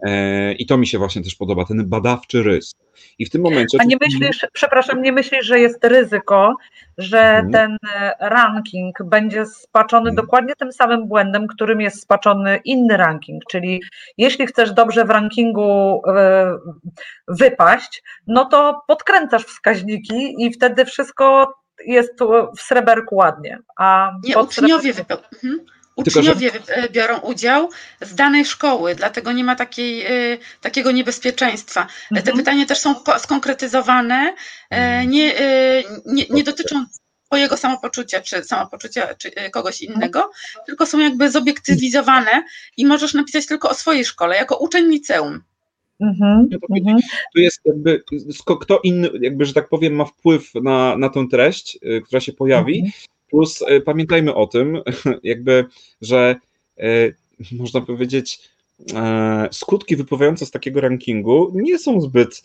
[0.00, 2.74] e, i to mi się właśnie też podoba, ten badawczy rys.
[3.18, 3.78] I w tym momencie...
[3.80, 6.54] A nie myślisz, przepraszam, nie myślisz, że jest ryzyko,
[6.98, 7.52] że hmm.
[7.52, 10.24] ten e, ranking będzie spaczony hmm.
[10.24, 13.82] dokładnie tym samym błędem, którym jest spaczony inny ranking, czyli
[14.18, 16.52] jeśli chcesz dobrze w rankingu e,
[17.28, 21.54] wypaść, no to podkręcasz wskaźniki i wtedy wszystko
[21.86, 22.12] jest
[22.58, 23.58] w sreberku ładnie.
[23.76, 25.24] A nie, uczniowie sreberku...
[25.34, 25.60] mhm.
[26.06, 27.70] Uczniowie e, biorą udział
[28.00, 31.80] z danej szkoły, dlatego nie ma takiej, e, takiego niebezpieczeństwa.
[31.80, 32.26] E, mhm.
[32.26, 34.34] Te pytania też są skonkretyzowane,
[34.70, 35.10] mhm.
[35.10, 35.34] nie,
[36.06, 36.84] nie, nie dotyczą
[37.26, 40.30] Twojego samopoczucia, czy samopoczucia czy kogoś innego,
[40.66, 42.44] tylko są jakby zobiektywizowane
[42.76, 45.40] i możesz napisać tylko o swojej szkole, jako uczeń liceum.
[46.00, 46.98] Mhm, mhm.
[47.34, 48.02] Tu jest jakby,
[48.60, 52.74] kto inny, jakby, że tak powiem, ma wpływ na, na tę treść, która się pojawi,
[52.74, 52.92] mhm.
[53.30, 54.82] Plus e, pamiętajmy o tym,
[55.22, 55.64] jakby,
[56.00, 56.36] że
[56.78, 56.84] e,
[57.52, 58.40] można powiedzieć,
[58.94, 62.42] e, skutki wypływające z takiego rankingu nie są zbyt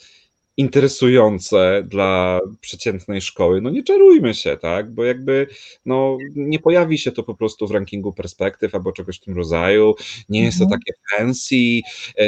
[0.57, 3.61] interesujące dla przeciętnej szkoły.
[3.61, 4.91] No nie czarujmy się, tak?
[4.91, 5.47] Bo jakby
[5.85, 9.95] no, nie pojawi się to po prostu w rankingu perspektyw albo czegoś w tym rodzaju.
[10.29, 10.81] Nie jest to mhm.
[10.81, 11.55] takie fancy,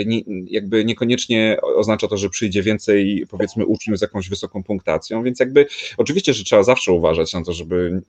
[0.06, 5.40] nie, jakby niekoniecznie oznacza to, że przyjdzie więcej powiedzmy uczniów z jakąś wysoką punktacją, więc
[5.40, 5.66] jakby
[5.98, 8.02] oczywiście, że trzeba zawsze uważać na to, żeby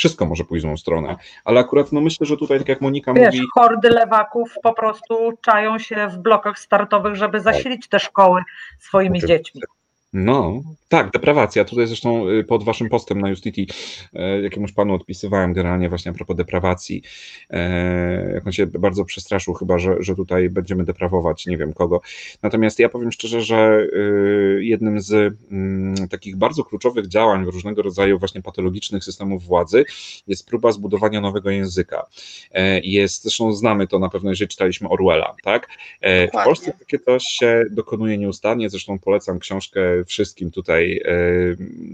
[0.00, 3.12] wszystko może pójść w złą stronę, ale akurat no myślę, że tutaj, tak jak Monika
[3.12, 3.46] Wiesz, mówi...
[3.54, 8.42] hordy lewaków po prostu czają się w blokach startowych, żeby zasilić te szkoły
[8.78, 9.59] swoimi dziećmi.
[10.12, 11.64] No, tak, deprawacja.
[11.64, 13.66] Tutaj zresztą y, pod waszym postem na Justity
[14.12, 17.02] e, jakiemuś panu odpisywałem generalnie właśnie a propos deprawacji.
[17.50, 22.00] E, jak on się bardzo przestraszył chyba, że, że tutaj będziemy deprawować nie wiem kogo.
[22.42, 28.18] Natomiast ja powiem szczerze, że y, jednym z mm, takich bardzo kluczowych działań różnego rodzaju
[28.18, 29.84] właśnie patologicznych systemów władzy
[30.26, 32.06] jest próba zbudowania nowego języka.
[32.52, 35.68] E, jest, zresztą znamy to na pewno, jeżeli czytaliśmy Orwella, tak?
[36.02, 41.12] W Polsce takie coś się dokonuje nieustannie, zresztą polecam książkę wszystkim tutaj, e,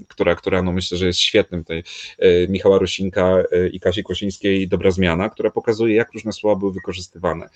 [0.08, 1.84] która, która no myślę, że jest świetnym, tej
[2.18, 6.72] e, Michała Rosinka e, i Kasi Kłosińskiej Dobra Zmiana, która pokazuje, jak różne słowa były
[6.72, 7.48] wykorzystywane.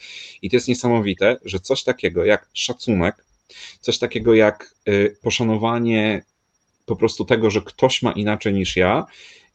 [0.43, 3.25] I to jest niesamowite, że coś takiego jak szacunek,
[3.81, 4.75] coś takiego jak
[5.23, 6.23] poszanowanie
[6.87, 9.07] po prostu tego, że ktoś ma inaczej niż ja,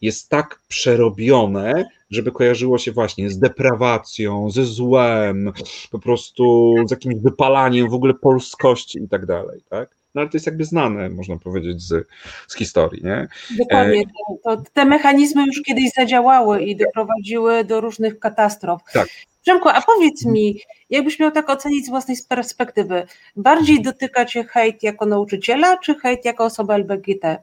[0.01, 5.53] jest tak przerobione, żeby kojarzyło się właśnie z deprawacją, ze złem,
[5.91, 9.95] po prostu z jakimś wypalaniem w ogóle polskości i tak dalej, tak?
[10.15, 12.07] No ale to jest jakby znane, można powiedzieć, z,
[12.47, 13.03] z historii.
[13.03, 13.27] Nie?
[13.57, 13.99] Dokładnie.
[13.99, 14.03] E,
[14.43, 18.81] to, te mechanizmy już kiedyś zadziałały i doprowadziły do różnych katastrof.
[18.93, 19.07] Tak.
[19.41, 20.59] Przemku, a powiedz mi,
[20.89, 23.03] jakbyś miał tak ocenić z własnej perspektywy,
[23.35, 27.37] bardziej dotyka Cię hejt jako nauczyciela, czy hejt jako osoba LBGT?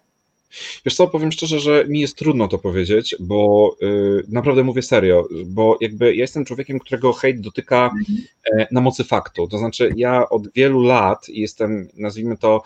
[0.84, 5.28] Wiesz co, powiem szczerze, że mi jest trudno to powiedzieć, bo y, naprawdę mówię serio,
[5.46, 7.90] bo jakby ja jestem człowiekiem, którego hejt dotyka
[8.54, 9.48] y, na mocy faktu.
[9.48, 12.62] To znaczy, ja od wielu lat jestem, nazwijmy to,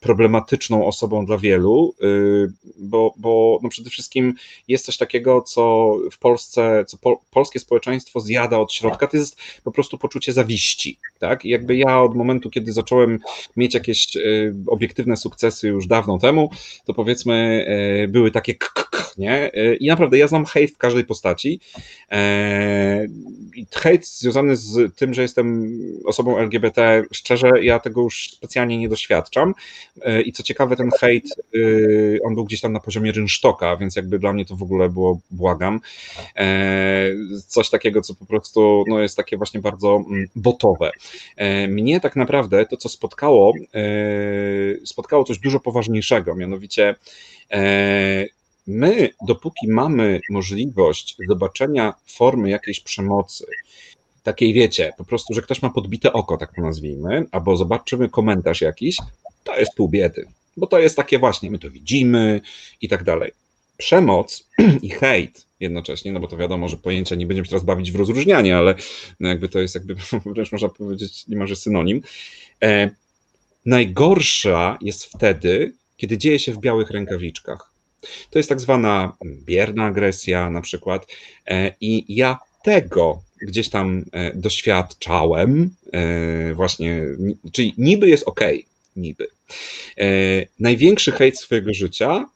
[0.00, 4.34] problematyczną osobą dla wielu, y, bo, bo no przede wszystkim
[4.68, 9.36] jest coś takiego, co w Polsce, co po, polskie społeczeństwo zjada od środka, to jest
[9.64, 10.98] po prostu poczucie zawiści.
[11.18, 11.44] Tak?
[11.44, 13.20] I jakby ja od momentu, kiedy zacząłem
[13.56, 16.50] mieć jakieś y, obiektywne sukcesy już dawno temu,
[16.84, 17.66] to powiedzmy
[18.04, 18.84] e, były takie k,
[19.18, 19.52] nie?
[19.52, 21.60] E, I naprawdę ja znam hejt w każdej postaci.
[22.12, 23.06] E,
[23.72, 29.54] hejt związany z tym, że jestem osobą LGBT, szczerze, ja tego już specjalnie nie doświadczam.
[30.24, 31.24] I co ciekawe, ten hejt,
[32.24, 35.20] on był gdzieś tam na poziomie rynsztoka, więc jakby dla mnie to w ogóle było
[35.30, 35.80] błagam.
[37.46, 40.90] Coś takiego, co po prostu no, jest takie właśnie bardzo mm, botowe.
[41.68, 43.52] Mnie tak naprawdę to, co spotkało,
[44.84, 46.94] spotkało coś dużo poważniejszego, mianowicie
[47.50, 48.26] E,
[48.66, 53.46] my, dopóki mamy możliwość zobaczenia formy jakiejś przemocy,
[54.22, 58.60] takiej wiecie, po prostu, że ktoś ma podbite oko, tak to nazwijmy, albo zobaczymy komentarz
[58.60, 58.96] jakiś,
[59.44, 62.40] to jest pół biedy, bo to jest takie właśnie, my to widzimy
[62.80, 63.32] i tak dalej.
[63.76, 64.48] Przemoc
[64.82, 67.96] i hejt jednocześnie, no bo to wiadomo, że pojęcia nie będziemy się teraz bawić w
[67.96, 68.74] rozróżnianie, ale
[69.20, 69.94] no jakby to jest jakby
[70.34, 72.02] wręcz można powiedzieć niemalże synonim.
[72.62, 72.90] E,
[73.66, 77.73] najgorsza jest wtedy, kiedy dzieje się w białych rękawiczkach.
[78.30, 81.06] To jest tak zwana bierna agresja na przykład
[81.46, 87.02] e, i ja tego gdzieś tam e, doświadczałem e, właśnie,
[87.52, 88.40] czyli niby jest ok,
[88.96, 89.26] niby.
[90.60, 92.26] Największy hejt swojego życia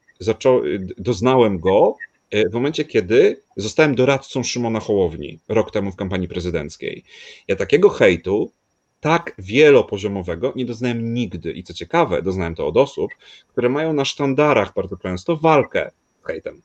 [0.98, 1.96] doznałem go
[2.32, 7.04] w momencie, kiedy zostałem doradcą Szymona Hołowni rok temu w kampanii prezydenckiej.
[7.48, 8.52] Ja takiego hejtu
[9.00, 11.52] tak wielopoziomowego nie doznałem nigdy.
[11.52, 13.10] I co ciekawe, doznałem to od osób,
[13.48, 15.90] które mają na sztandarach bardzo często walkę
[16.22, 16.62] z hejtem.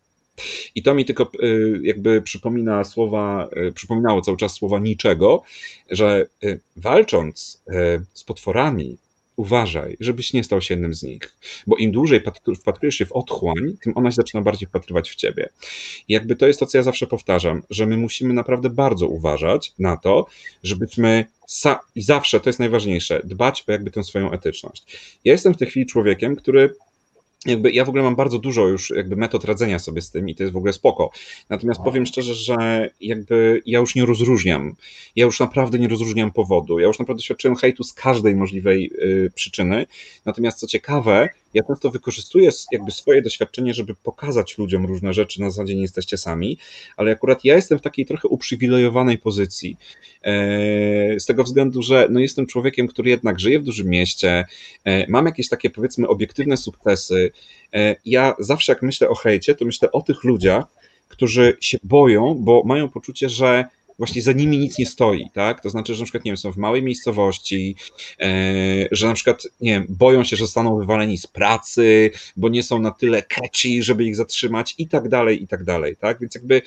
[0.75, 5.43] I to mi tylko y, jakby przypomina słowa, y, przypominało cały czas słowa niczego,
[5.89, 7.63] że y, walcząc
[8.13, 8.97] z potworami,
[9.35, 11.35] uważaj, żebyś nie stał się jednym z nich.
[11.67, 12.21] Bo im dłużej
[12.59, 15.49] wpatrujesz się w otchłań, tym ona się zaczyna bardziej wpatrywać w ciebie.
[16.07, 19.73] I jakby to jest to, co ja zawsze powtarzam, że my musimy naprawdę bardzo uważać
[19.79, 20.25] na to,
[20.63, 21.25] żebyśmy
[21.95, 24.83] i zawsze, to jest najważniejsze, dbać o jakby tę swoją etyczność.
[25.25, 26.75] Ja jestem w tej chwili człowiekiem, który
[27.45, 30.35] jakby ja w ogóle mam bardzo dużo już jakby metod radzenia sobie z tym i
[30.35, 31.11] to jest w ogóle spoko.
[31.49, 34.75] Natomiast powiem szczerze, że jakby ja już nie rozróżniam.
[35.15, 36.79] Ja już naprawdę nie rozróżniam powodu.
[36.79, 39.85] Ja już naprawdę doświadczyłem hejtu z każdej możliwej y, przyczyny.
[40.25, 45.49] Natomiast co ciekawe, ja często wykorzystuję jakby swoje doświadczenie, żeby pokazać ludziom różne rzeczy, na
[45.49, 46.57] zasadzie nie jesteście sami,
[46.97, 49.77] ale akurat ja jestem w takiej trochę uprzywilejowanej pozycji,
[50.21, 54.45] e, z tego względu, że no jestem człowiekiem, który jednak żyje w dużym mieście,
[54.85, 57.31] e, mam jakieś takie powiedzmy obiektywne sukcesy.
[57.73, 60.65] E, ja zawsze jak myślę o hejcie, to myślę o tych ludziach,
[61.07, 63.65] którzy się boją, bo mają poczucie, że
[63.97, 65.61] właśnie za nimi nic nie stoi, tak?
[65.61, 67.75] To znaczy, że na przykład, nie wiem, są w małej miejscowości,
[68.19, 68.25] e,
[68.91, 72.79] że na przykład, nie wiem, boją się, że zostaną wywaleni z pracy, bo nie są
[72.79, 76.19] na tyle catchy, żeby ich zatrzymać i tak dalej, i tak dalej, tak?
[76.19, 76.61] Więc jakby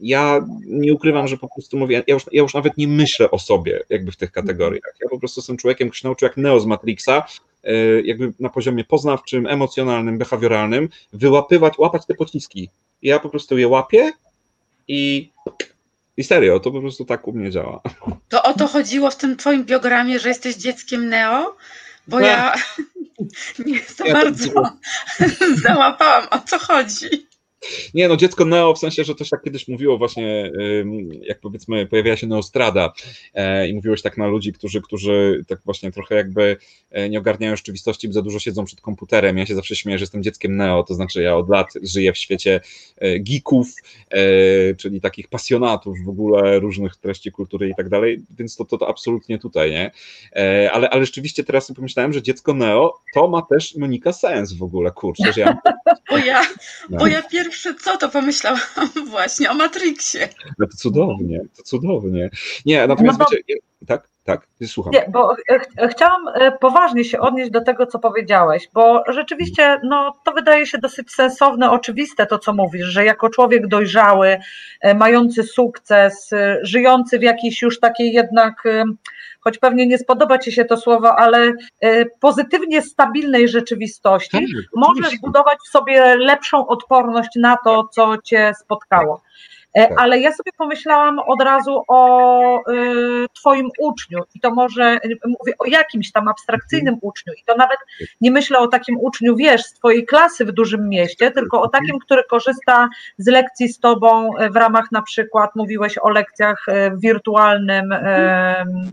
[0.00, 3.38] ja nie ukrywam, że po prostu mówię, ja już, ja już nawet nie myślę o
[3.38, 4.94] sobie jakby w tych kategoriach.
[5.02, 7.26] Ja po prostu jestem człowiekiem, który się nauczył jak Neo z Matrixa,
[7.64, 7.74] e,
[8.04, 12.68] jakby na poziomie poznawczym, emocjonalnym, behawioralnym, wyłapywać, łapać te pociski.
[13.02, 14.12] Ja po prostu je łapię
[14.88, 15.30] i
[16.16, 17.80] i serio, to po prostu tak u mnie działa.
[18.28, 21.56] To o to chodziło w tym twoim biogramie, że jesteś dzieckiem Neo?
[22.08, 22.54] Bo ja
[23.66, 24.52] nie za ja bardzo
[25.62, 27.26] załapałam, o co chodzi.
[27.94, 30.52] Nie, no dziecko Neo, w sensie, że też tak kiedyś mówiło właśnie,
[31.22, 32.92] jak powiedzmy pojawiła się Neostrada
[33.34, 36.56] e, i mówiłeś tak na ludzi, którzy, którzy tak właśnie trochę jakby
[36.90, 39.38] e, nie ogarniają rzeczywistości, bo za dużo siedzą przed komputerem.
[39.38, 42.18] Ja się zawsze śmieję, że jestem dzieckiem Neo, to znaczy ja od lat żyję w
[42.18, 42.60] świecie
[42.96, 43.66] e, geeków,
[44.76, 48.88] czyli takich pasjonatów w ogóle różnych treści kultury i tak dalej, więc to, to, to
[48.88, 49.90] absolutnie tutaj, nie?
[50.72, 54.90] Ale, ale rzeczywiście teraz pomyślałem, że dziecko Neo to ma też Monika sens w ogóle,
[54.90, 55.58] kurczę, że ja...
[56.10, 56.42] Bo ja,
[56.90, 58.60] bo ja pierwszy pierwsze co, to pomyślałam
[59.10, 60.28] właśnie o Matrixie.
[60.58, 62.30] No to cudownie, to cudownie.
[62.66, 64.08] Nie, natomiast no wiecie, tak?
[64.26, 64.92] Tak, słucham.
[64.92, 70.12] Nie, bo ch chciałam e, poważnie się odnieść do tego, co powiedziałeś, bo rzeczywiście no,
[70.24, 74.38] to wydaje się dosyć sensowne, oczywiste to, co mówisz, że jako człowiek dojrzały,
[74.80, 78.62] e, mający sukces, e, żyjący w jakiejś już takiej jednak,
[79.40, 81.52] choć pewnie nie spodoba Ci się to słowo, ale
[82.20, 89.22] pozytywnie stabilnej rzeczywistości, tak, możesz budować w sobie lepszą odporność na to, co Cię spotkało.
[89.76, 90.00] E, tak.
[90.00, 95.66] Ale ja sobie pomyślałam od razu o y, Twoim uczniu i to może mówię o
[95.66, 97.08] jakimś tam abstrakcyjnym mhm.
[97.08, 97.78] uczniu i to nawet
[98.20, 101.82] nie myślę o takim uczniu, wiesz, z Twojej klasy w dużym mieście, tylko o mhm.
[101.82, 106.66] takim, który korzysta z lekcji z Tobą e, w ramach na przykład, mówiłeś o lekcjach
[106.92, 108.90] w wirtualnym mhm.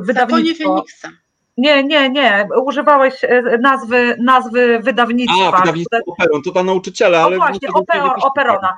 [0.00, 0.64] wydawnictwie.
[1.56, 2.48] Nie, nie, nie.
[2.64, 3.14] Używałeś
[3.60, 5.52] nazwy, nazwy wydawnictwa.
[5.52, 7.36] A, wydawnictwo Operon, to ta nauczyciela, ale...
[7.36, 7.68] O właśnie,
[8.22, 8.76] Operona.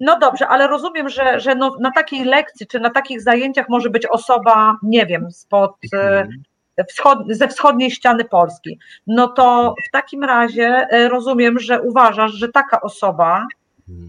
[0.00, 3.90] No dobrze, ale rozumiem, że, że no, na takiej lekcji czy na takich zajęciach może
[3.90, 6.42] być osoba, nie wiem, spod, mhm.
[6.88, 8.78] wschod, ze wschodniej ściany Polski.
[9.06, 13.46] No to w takim razie e, rozumiem, że uważasz, że taka osoba,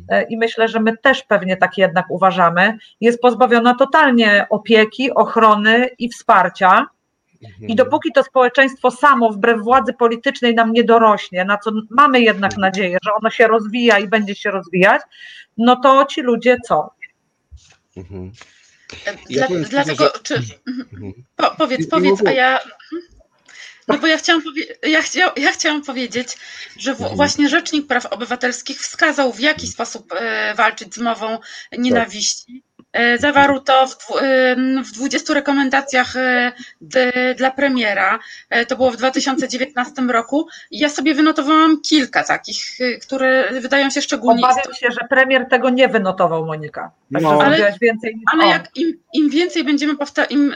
[0.09, 5.89] e, i myślę, że my też pewnie tak jednak uważamy, jest pozbawiona totalnie opieki, ochrony
[5.99, 6.87] i wsparcia.
[7.41, 7.75] I mhm.
[7.75, 12.97] dopóki to społeczeństwo samo, wbrew władzy politycznej, nam nie dorośnie, na co mamy jednak nadzieję,
[13.03, 15.01] że ono się rozwija i będzie się rozwijać,
[15.57, 16.89] no to ci ludzie co?
[17.97, 18.31] Mhm.
[19.29, 20.11] Dla, dlatego, że...
[20.23, 20.35] czy,
[20.67, 21.13] mhm.
[21.35, 22.59] po, powiedz, powiedz, a ja.
[23.87, 24.43] No bo ja chciałam,
[24.83, 25.31] ja, chcia...
[25.37, 26.37] ja chciałam powiedzieć,
[26.77, 26.97] że w...
[27.15, 31.37] właśnie Rzecznik Praw Obywatelskich wskazał, w jaki sposób e, walczyć z mową
[31.77, 32.63] nienawiści.
[32.93, 33.97] E, zawarł to w,
[34.83, 36.51] w 20 rekomendacjach e,
[37.35, 38.19] dla premiera.
[38.49, 40.47] E, to było w 2019 roku.
[40.71, 42.57] Ja sobie wynotowałam kilka takich,
[43.01, 44.79] które wydają się szczególnie Obawiam istotne.
[44.79, 46.91] się, że premier tego nie wynotował, Monika.
[47.13, 47.41] Tak no.
[47.41, 50.53] ale, więcej ale jak im, im więcej będziemy powtarzać, im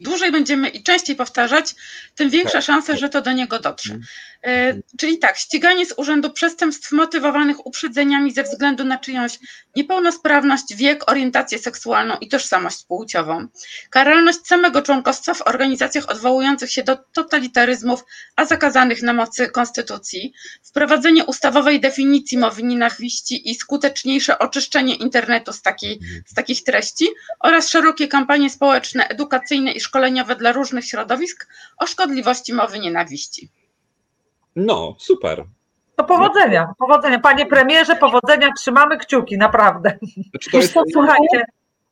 [0.00, 1.74] dłużej będziemy i częściej powtarzać,
[2.14, 2.62] tym większa tak.
[2.62, 3.98] szansa, że to do niego dotrze.
[4.44, 9.38] E, czyli tak, ściganie z urzędu przestępstw motywowanych uprzedzeniami ze względu na czyjąś
[9.76, 13.46] niepełnosprawność, wiek, orientację seksualną i tożsamość płciową.
[13.90, 18.04] Karalność samego członkostwa w organizacjach odwołujących się do totalitaryzmów,
[18.36, 20.32] a zakazanych na mocy konstytucji.
[20.62, 27.08] Wprowadzenie ustawowej definicji mowy nienawiści i skuteczniejsze oczyszczenie internetu z, takiej, z takich treści
[27.40, 33.50] oraz szerokie kampanie społeczne, edukacyjne i szkoleniowe dla różnych środowisk o szkodliwości mowy nienawiści.
[34.56, 35.44] No, super.
[35.96, 37.18] To powodzenia, powodzenia.
[37.18, 39.98] Panie premierze, powodzenia, trzymamy kciuki, naprawdę.
[40.30, 40.74] Znaczy to jest...
[40.92, 41.44] Słuchajcie,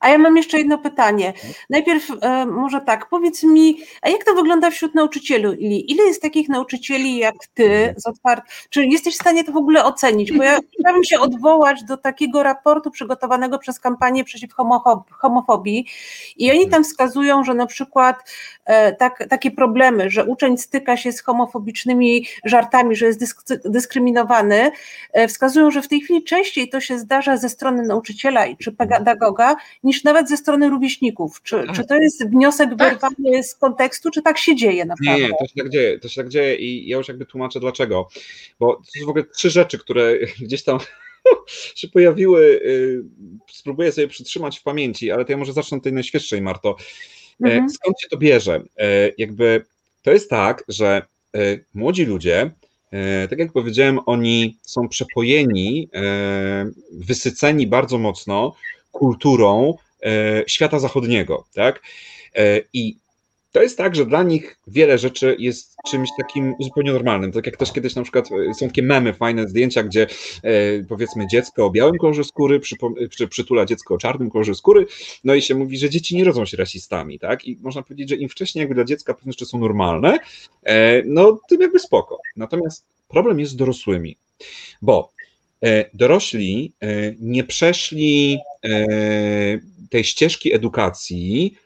[0.03, 1.33] a ja mam jeszcze jedno pytanie.
[1.71, 5.93] Najpierw e, może tak, powiedz mi, a jak to wygląda wśród nauczycieli?
[5.93, 8.45] Ile jest takich nauczycieli jak ty z otwart...
[8.71, 10.33] Czy jesteś w stanie to w ogóle ocenić?
[10.33, 14.51] Bo ja chciałabym się odwołać do takiego raportu przygotowanego przez kampanię przeciw
[15.11, 15.87] homofobii
[16.37, 18.17] i oni tam wskazują, że na przykład
[18.65, 24.71] e, tak, takie problemy, że uczeń styka się z homofobicznymi żartami, że jest dysk dyskryminowany,
[25.13, 29.57] e, wskazują, że w tej chwili częściej to się zdarza ze strony nauczyciela czy pedagoga
[29.85, 31.43] niż nawet ze strony rówieśników.
[31.43, 32.91] Czy, czy to jest wniosek tak.
[32.91, 35.23] wyrwany z kontekstu, czy tak się dzieje naprawdę?
[35.23, 37.61] Nie, nie, to się tak dzieje, to się tak dzieje i ja już jakby tłumaczę
[37.61, 38.09] dlaczego.
[38.61, 40.15] Bo to są w ogóle trzy rzeczy, które
[40.47, 40.79] gdzieś tam
[41.77, 43.03] się pojawiły, y,
[43.51, 46.77] spróbuję sobie przytrzymać w pamięci, ale to ja może zacznę od tej najświeższej, Marto.
[47.45, 47.71] E, mhm.
[47.71, 48.63] Skąd się to bierze?
[48.79, 49.65] E, jakby
[50.03, 51.03] to jest tak, że
[51.37, 52.51] e, młodzi ludzie,
[53.31, 55.89] tak jak powiedziałem, oni są przepojeni,
[56.93, 58.55] wysyceni bardzo mocno
[58.93, 61.83] kulturą e, świata zachodniego, tak?
[62.37, 62.97] E, I
[63.53, 67.33] to jest tak, że dla nich wiele rzeczy jest czymś takim zupełnie normalnym.
[67.33, 70.07] Tak jak też kiedyś na przykład e, są takie memy, fajne zdjęcia, gdzie
[70.89, 72.61] powiedzmy dziecko o białym kolorze skóry
[73.11, 74.87] przy, przytula dziecko o czarnym kolorze skóry,
[75.25, 77.45] no i się mówi, że dzieci nie rodzą się rasistami, tak?
[77.45, 80.19] I można powiedzieć, że im wcześniej jakby dla dziecka pewne rzeczy są normalne,
[81.05, 82.21] no tym jakby spoko.
[82.37, 84.17] Natomiast problem jest z dorosłymi,
[84.83, 85.13] bo
[85.95, 86.87] dorośli e,
[87.21, 88.87] nie przeszli e,
[89.91, 91.57] tej ścieżki edukacji,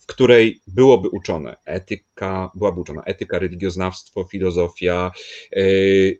[0.00, 1.56] w której byłoby uczone.
[1.64, 3.02] Etyka, byłaby uczona.
[3.04, 5.10] Etyka, religioznawstwo, filozofia,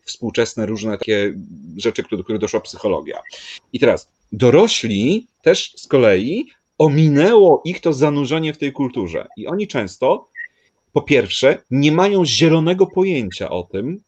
[0.04, 1.34] współczesne różne takie
[1.76, 3.20] rzeczy, do których doszła psychologia.
[3.72, 6.46] I teraz dorośli też z kolei
[6.78, 9.26] ominęło ich to zanurzenie w tej kulturze.
[9.36, 10.28] I oni często
[10.92, 14.00] po pierwsze nie mają zielonego pojęcia o tym,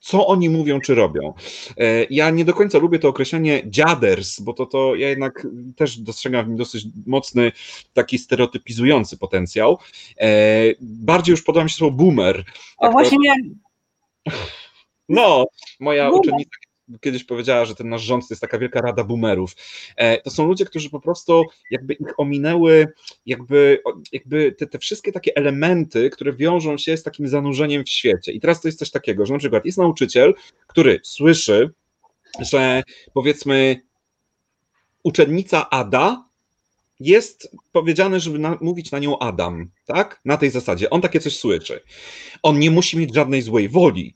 [0.00, 1.34] co oni mówią czy robią.
[1.78, 5.46] E, ja nie do końca lubię to określenie dziaders, bo to, to ja jednak
[5.76, 7.52] też dostrzegam w nim dosyć mocny,
[7.92, 9.78] taki stereotypizujący potencjał.
[10.20, 10.28] E,
[10.80, 12.44] bardziej już podoba mi się słowo boomer.
[12.78, 13.60] O, właśnie miałem...
[15.08, 15.44] No,
[15.80, 16.20] moja boomer.
[16.20, 16.63] uczennica
[17.00, 19.56] kiedyś powiedziała, że ten nasz rząd to jest taka wielka rada boomerów.
[19.96, 22.86] E, to są ludzie, którzy po prostu jakby ich ominęły,
[23.26, 23.82] jakby,
[24.12, 28.32] jakby te, te wszystkie takie elementy, które wiążą się z takim zanurzeniem w świecie.
[28.32, 30.34] I teraz to jest coś takiego, że na przykład jest nauczyciel,
[30.66, 31.70] który słyszy,
[32.40, 32.82] że
[33.14, 33.80] powiedzmy
[35.02, 36.24] uczennica Ada
[37.00, 40.20] jest powiedziane, żeby na, mówić na nią Adam, tak?
[40.24, 40.90] Na tej zasadzie.
[40.90, 41.80] On takie coś słyszy.
[42.42, 44.14] On nie musi mieć żadnej złej woli.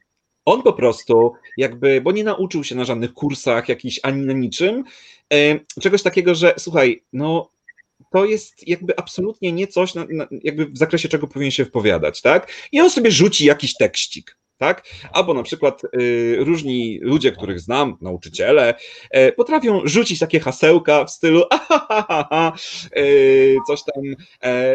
[0.48, 4.84] On po prostu jakby, bo nie nauczył się na żadnych kursach jakiś ani na niczym,
[5.32, 7.50] e, czegoś takiego, że słuchaj, no
[8.12, 12.22] to jest jakby absolutnie nie coś, na, na, jakby w zakresie czego powinien się wypowiadać,
[12.22, 12.52] tak?
[12.72, 14.84] I on sobie rzuci jakiś tekstik, tak?
[15.12, 18.74] Albo na przykład y, różni ludzie, których znam, nauczyciele,
[19.16, 22.52] y, potrafią rzucić takie hasełka w stylu ahahaha,
[22.96, 24.04] y, coś tam,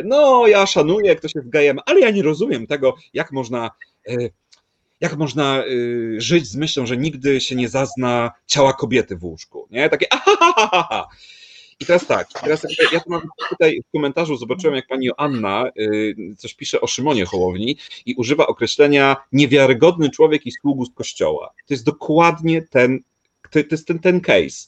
[0.03, 3.69] no ja szanuję, to się wgajem, ale ja nie rozumiem tego, jak można
[5.01, 9.67] jak można y, żyć z myślą, że nigdy się nie zazna ciała kobiety w łóżku,
[9.71, 9.89] nie?
[9.89, 11.07] Takie ahahaha.
[11.79, 16.15] I teraz tak, teraz ja tu mam tutaj w komentarzu zobaczyłem, jak pani Joanna y,
[16.37, 21.53] coś pisze o Szymonie Hołowni i używa określenia niewiarygodny człowiek i sługu z kościoła.
[21.67, 22.99] To jest dokładnie ten
[23.53, 24.67] to, jest ten, ten case.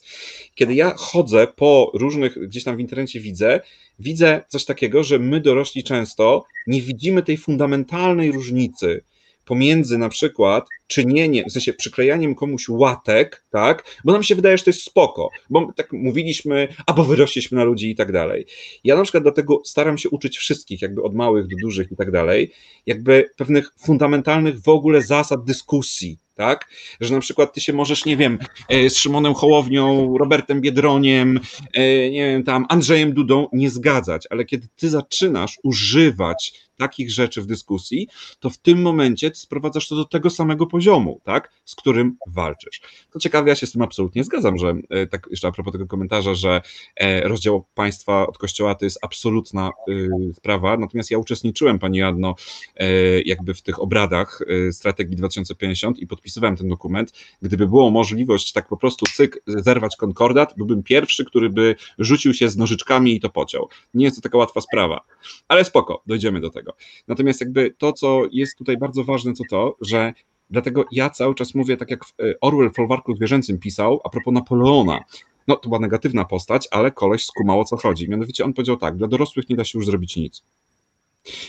[0.56, 3.62] Kiedy ja chodzę po różnych, gdzieś tam w internecie widzę,
[4.00, 9.04] widzę coś takiego, że my dorośli często nie widzimy tej fundamentalnej różnicy
[9.46, 14.64] pomiędzy na przykład czynieniem, w sensie przyklejaniem komuś łatek, tak, bo nam się wydaje, że
[14.64, 18.46] to jest spoko, bo tak mówiliśmy, albo wyrośliśmy na ludzi i tak dalej.
[18.84, 22.12] Ja na przykład dlatego staram się uczyć wszystkich, jakby od małych do dużych i tak
[22.12, 22.52] dalej,
[22.86, 26.70] jakby pewnych fundamentalnych w ogóle zasad dyskusji, tak?
[27.02, 28.40] Że na przykład ty się możesz, nie wiem,
[28.70, 31.40] e, z Szymonem Hołownią, Robertem Biedroniem,
[31.74, 37.42] e, nie wiem, tam Andrzejem Dudą nie zgadzać, ale kiedy ty zaczynasz używać takich rzeczy
[37.42, 38.08] w dyskusji,
[38.40, 42.82] to w tym momencie sprowadzasz to do tego samego poziomu, tak, z którym walczysz.
[43.12, 45.88] To ciekawe, ja się z tym absolutnie zgadzam, że e, tak jeszcze a propos tego
[45.88, 46.62] komentarza, że
[46.96, 52.36] e, rozdział państwa od kościoła to jest absolutna y, sprawa, natomiast ja uczestniczyłem, pani Jadno,
[52.76, 54.40] e, jakby w tych obradach
[54.72, 57.14] strategii 2050 i podpisywałem ten dokument.
[57.42, 62.50] Gdyby było możliwość tak po prostu cyk, zerwać konkordat, byłbym pierwszy, który by rzucił się
[62.50, 63.70] z nożyczkami i to pociął.
[63.94, 65.02] Nie jest to taka łatwa sprawa,
[65.48, 66.65] ale spoko, dojdziemy do tego.
[67.08, 70.14] Natomiast jakby to, co jest tutaj bardzo ważne, to to, że
[70.50, 74.34] dlatego ja cały czas mówię, tak jak e, Orwell w folwarku zwierzęcym pisał, a propos
[74.34, 75.00] Napoleona,
[75.48, 78.10] no to była negatywna postać, ale koleś skumał o co chodzi.
[78.10, 80.44] Mianowicie on powiedział tak, dla dorosłych nie da się już zrobić nic.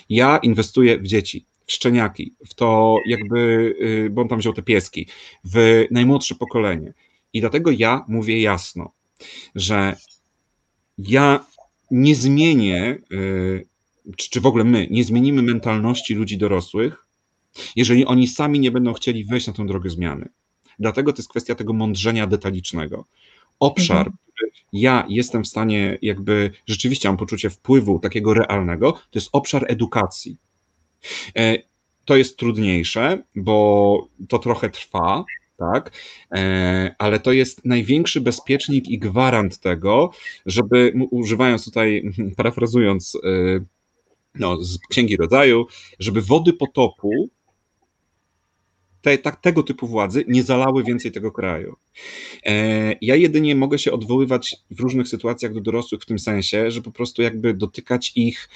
[0.08, 3.38] Ja inwestuję w dzieci, w szczeniaki, w to jakby,
[3.80, 5.06] y, bo on tam wziął te pieski,
[5.44, 6.92] w najmłodsze pokolenie.
[7.32, 8.92] I dlatego ja mówię jasno,
[9.54, 9.96] że
[10.98, 11.46] ja
[11.90, 13.66] nie zmienię, y,
[14.16, 17.06] czy, czy w ogóle my nie zmienimy mentalności ludzi dorosłych,
[17.76, 20.28] jeżeli oni sami nie będą chcieli wejść na tę drogę zmiany.
[20.78, 23.06] Dlatego to jest kwestia tego mądrzenia detalicznego.
[23.60, 24.16] Obszar, mhm.
[24.32, 29.64] który ja jestem w stanie, jakby rzeczywiście mam poczucie wpływu takiego realnego, to jest obszar
[29.68, 30.36] edukacji.
[31.38, 31.56] E,
[32.04, 35.24] to jest trudniejsze, bo to trochę trwa,
[35.56, 35.92] tak?
[36.34, 40.10] E, ale to jest największy bezpiecznik i gwarant tego,
[40.46, 43.18] żeby, używając tutaj, parafrazując e,
[44.38, 45.66] no, z Księgi Rodzaju,
[45.98, 47.28] żeby wody potopu
[49.02, 51.76] te, tak, tego typu władzy nie zalały więcej tego kraju.
[52.46, 56.82] E, ja jedynie mogę się odwoływać w różnych sytuacjach do dorosłych w tym sensie, że
[56.82, 58.48] po prostu jakby dotykać ich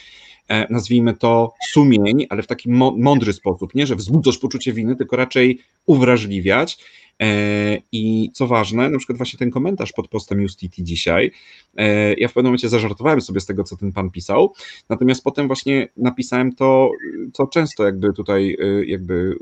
[0.50, 5.16] E, nazwijmy to, sumień, ale w taki mądry sposób, nie, że wzbudzasz poczucie winy, tylko
[5.16, 6.78] raczej uwrażliwiać.
[7.20, 11.32] E, I co ważne, na przykład właśnie ten komentarz pod postem Justiti dzisiaj,
[11.76, 14.54] e, ja w pewnym momencie zażartowałem sobie z tego, co ten pan pisał,
[14.88, 16.90] natomiast potem właśnie napisałem to,
[17.32, 18.56] co często jakby tutaj
[18.86, 19.38] jakby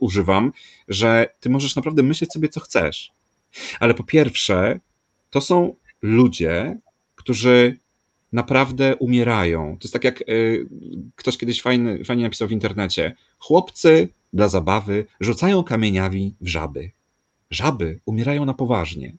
[0.00, 0.52] używam,
[0.88, 3.12] że ty możesz naprawdę myśleć sobie, co chcesz.
[3.80, 4.80] Ale po pierwsze,
[5.30, 6.78] to są ludzie,
[7.14, 7.78] którzy
[8.32, 9.76] naprawdę umierają.
[9.78, 10.24] To jest tak jak
[11.16, 13.16] ktoś kiedyś fajny, fajnie napisał w internecie.
[13.38, 16.90] Chłopcy dla zabawy rzucają kamieniami w żaby.
[17.50, 19.12] Żaby umierają na poważnie.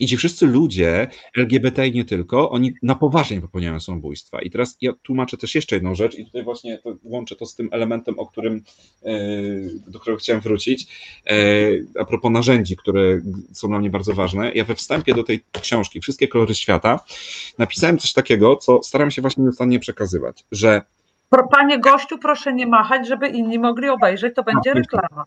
[0.00, 4.42] I ci wszyscy ludzie, LGBT i nie tylko, oni na poważnie popełniają samobójstwa.
[4.42, 7.54] I teraz ja tłumaczę też jeszcze jedną rzecz i tutaj właśnie to, łączę to z
[7.54, 8.62] tym elementem, o którym,
[9.02, 9.10] e,
[9.86, 10.86] do którego chciałem wrócić,
[11.26, 11.34] e,
[11.98, 13.20] a propos narzędzi, które
[13.52, 14.52] są dla mnie bardzo ważne.
[14.54, 17.00] Ja we wstępie do tej książki, Wszystkie kolory świata,
[17.58, 20.82] napisałem coś takiego, co staram się właśnie nieustannie przekazywać, że
[21.50, 25.24] Panie gościu, proszę nie machać, żeby inni mogli obejrzeć, to będzie reklama.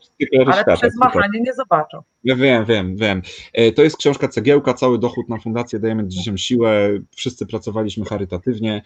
[0.47, 2.02] Ale przez machanie nie zobaczą.
[2.24, 3.22] Ja wiem, wiem, wiem.
[3.54, 6.89] E, to jest książka Cegiełka, cały dochód na fundację Dajemy Dzieciom Siłę.
[7.16, 8.82] Wszyscy pracowaliśmy charytatywnie.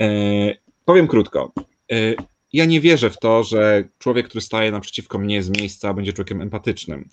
[0.00, 0.06] E,
[0.84, 1.52] powiem krótko.
[2.48, 6.12] E, ja nie wierzę w to, że człowiek, który staje naprzeciwko mnie z miejsca, będzie
[6.12, 7.08] człowiekiem empatycznym.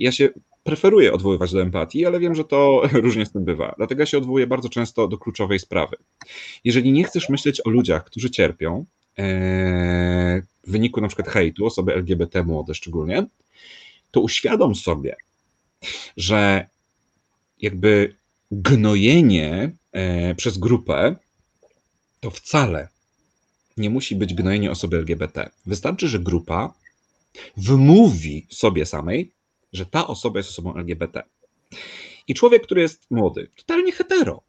[0.00, 0.28] Ja się
[0.62, 3.74] preferuję odwoływać do empatii, ale wiem, że to różnie z tym bywa.
[3.76, 5.96] Dlatego ja się odwołuję bardzo często do kluczowej sprawy.
[6.64, 8.86] Jeżeli nie chcesz myśleć o ludziach, którzy cierpią
[10.64, 13.26] w wyniku na przykład hejtu, osoby LGBT młode szczególnie,
[14.10, 15.16] to uświadom sobie,
[16.16, 16.68] że
[17.60, 18.16] jakby
[18.50, 21.16] gnojenie e, przez grupę
[22.20, 22.88] to wcale
[23.76, 25.50] nie musi być gnojenie osoby LGBT.
[25.66, 26.74] Wystarczy, że grupa
[27.56, 29.32] wymówi sobie samej,
[29.72, 31.22] że ta osoba jest osobą LGBT.
[32.28, 34.42] I człowiek, który jest młody, totalnie hetero,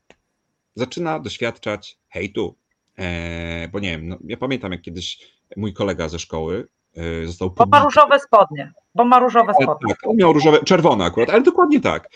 [0.75, 2.55] zaczyna doświadczać hejtu.
[2.99, 5.19] E, bo nie wiem, no, ja pamiętam, jak kiedyś
[5.57, 7.49] mój kolega ze szkoły e, został.
[7.49, 8.73] Bo ma różowe spodnie.
[8.95, 9.93] Bo ma różowe e, spodnie.
[9.93, 12.09] Tak, on miał różowe, czerwone akurat, ale dokładnie tak.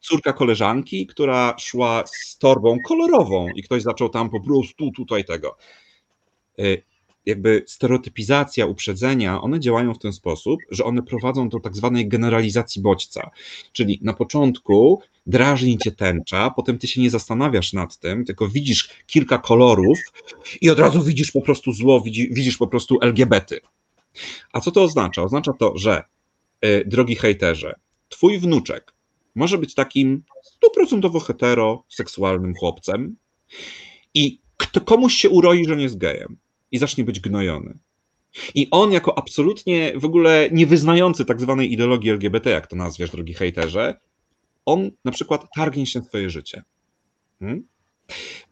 [0.00, 5.56] Córka koleżanki, która szła z torbą kolorową i ktoś zaczął tam po prostu tutaj tego
[7.28, 12.82] jakby stereotypizacja, uprzedzenia, one działają w ten sposób, że one prowadzą do tak zwanej generalizacji
[12.82, 13.30] bodźca.
[13.72, 18.88] Czyli na początku drażni cię tęcza, potem ty się nie zastanawiasz nad tym, tylko widzisz
[19.06, 19.98] kilka kolorów
[20.60, 22.00] i od razu widzisz po prostu zło,
[22.30, 23.60] widzisz po prostu LGBT.
[24.52, 25.22] A co to oznacza?
[25.22, 26.02] Oznacza to, że
[26.62, 27.74] yy, drogi hejterze,
[28.08, 28.92] twój wnuczek
[29.34, 33.16] może być takim stuprocentowo heteroseksualnym chłopcem
[34.14, 34.40] i
[34.84, 36.36] komuś się uroi, że nie jest gejem
[36.72, 37.78] i zacznie być gnojony.
[38.54, 43.34] I on, jako absolutnie w ogóle niewyznający tak zwanej ideologii LGBT, jak to nazwiesz, drogi
[43.34, 44.00] hejterze,
[44.64, 46.62] on na przykład targnie się swoje życie.
[47.38, 47.66] Hmm?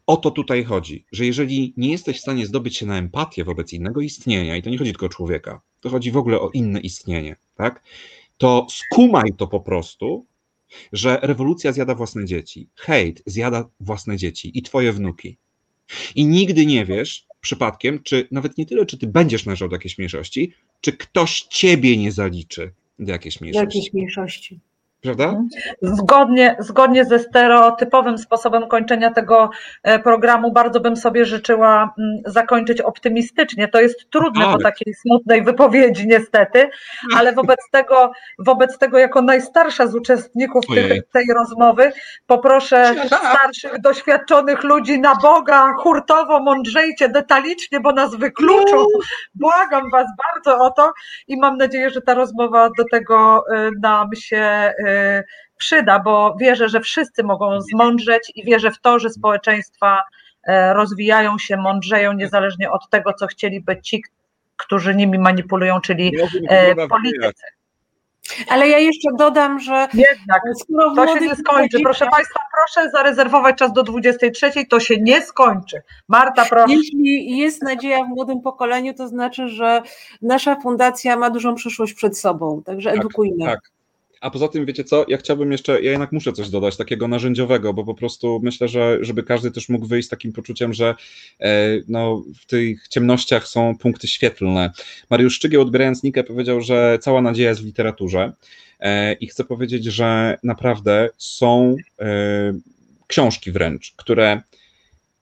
[0.07, 3.73] O to tutaj chodzi, że jeżeli nie jesteś w stanie zdobyć się na empatię wobec
[3.73, 6.79] innego istnienia, i to nie chodzi tylko o człowieka, to chodzi w ogóle o inne
[6.79, 7.83] istnienie, tak?
[8.37, 10.25] To skumaj to po prostu,
[10.93, 15.37] że rewolucja zjada własne dzieci, hejt zjada własne dzieci i twoje wnuki.
[16.15, 19.97] I nigdy nie wiesz, przypadkiem, czy nawet nie tyle, czy ty będziesz należał do jakiejś
[19.97, 23.77] mniejszości, czy ktoś ciebie nie zaliczy do jakiejś Do mniejszości.
[23.77, 24.59] jakiejś mniejszości.
[25.01, 25.41] Prawda?
[25.81, 29.49] Zgodnie, zgodnie ze stereotypowym sposobem kończenia tego
[29.83, 33.67] e, programu, bardzo bym sobie życzyła mm, zakończyć optymistycznie.
[33.67, 34.61] To jest trudne po Tak.
[34.61, 36.69] takiej smutnej wypowiedzi, niestety,
[37.15, 41.91] ale wobec tego, wobec tego jako najstarsza z uczestników tej, tej rozmowy,
[42.27, 48.85] poproszę starszych, doświadczonych ludzi na Boga, hurtowo, mądrzejcie, detalicznie, bo nas wykluczą.
[49.35, 50.93] Błagam Was bardzo o to
[51.27, 54.73] i mam nadzieję, że ta rozmowa do tego e, nam się e,
[55.57, 60.01] przyda, bo wierzę, że wszyscy mogą zmądrzeć i wierzę w to, że społeczeństwa
[60.43, 64.03] e, rozwijają się, mądrzeją, niezależnie od tego, co chcieliby ci,
[64.57, 67.43] którzy nimi manipulują, czyli wygląda politycy.
[68.47, 70.41] Ale ja jeszcze dodam, że Jednak
[70.95, 71.79] to się nie skończy.
[71.83, 74.51] Proszę Państwa, proszę zarezerwować czas do 23.
[74.69, 75.81] To się nie skończy.
[76.07, 76.73] Marta, proszę.
[76.73, 79.81] Jeśli jest nadzieja w młodym pokoleniu, to znaczy, że
[80.21, 83.45] nasza fundacja ma dużą przyszłość przed sobą, także Tak, edukujmy.
[83.45, 83.59] Tak.
[84.21, 87.73] A poza tym, wiecie co, ja chciałbym jeszcze, ja jednak muszę coś dodać takiego narzędziowego,
[87.73, 90.95] bo po prostu myślę, że żeby każdy też mógł wyjść z takim poczuciem, że
[91.39, 94.71] e, no, w tych ciemnościach są punkty świetlne.
[95.09, 98.33] Mariusz Szczygieł, odbierając Nikę, powiedział, że cała nadzieja jest w literaturze
[98.79, 102.53] e, i chcę powiedzieć, że naprawdę są e,
[103.07, 104.41] książki wręcz, które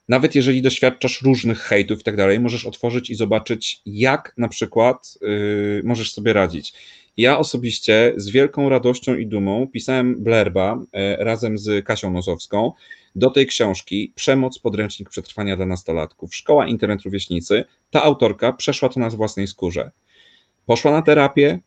[0.09, 5.17] nawet jeżeli doświadczasz różnych hejtów i tak dalej, możesz otworzyć i zobaczyć, jak na przykład
[5.21, 6.73] y, możesz sobie radzić.
[7.17, 12.71] Ja osobiście z wielką radością i dumą pisałem blerba e, razem z Kasią Nosowską
[13.15, 16.35] do tej książki Przemoc, podręcznik przetrwania dla nastolatków.
[16.35, 17.65] Szkoła Internet Rówieśnicy.
[17.91, 19.91] Ta autorka przeszła to na własnej skórze.
[20.65, 21.59] Poszła na terapię,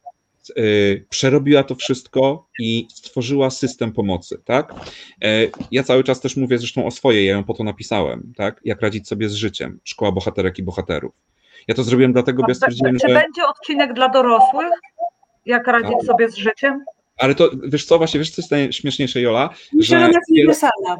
[0.58, 4.74] y, przerobiła to wszystko i stworzyła system pomocy, tak?
[5.22, 5.28] E,
[5.70, 8.60] Ja cały czas też mówię zresztą o swojej, ja ją po to napisałem, tak?
[8.64, 9.80] Jak radzić sobie z życiem.
[9.84, 11.12] Szkoła bohaterek i bohaterów.
[11.68, 13.14] Ja to zrobiłem dlatego, bo ja stwierdziłem, Czy że...
[13.14, 14.68] będzie odcinek dla dorosłych?
[15.48, 16.84] Jak radzić sobie z życiem?
[17.16, 19.50] Ale to, wiesz co, właśnie, wiesz co jest najśmieszniejsze, Jola?
[19.72, 20.96] Myślę, że ona jest uniwersalna.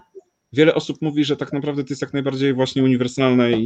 [0.52, 3.64] wiele osób mówi, że tak naprawdę to jest jak najbardziej właśnie uniwersalne i,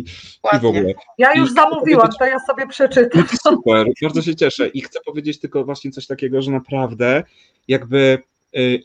[0.56, 0.92] i w ogóle.
[1.18, 3.24] Ja już I- zamówiłam, to ja sobie przeczytam.
[3.32, 7.22] No super, bardzo się cieszę i chcę powiedzieć tylko właśnie coś takiego, że naprawdę
[7.68, 8.18] jakby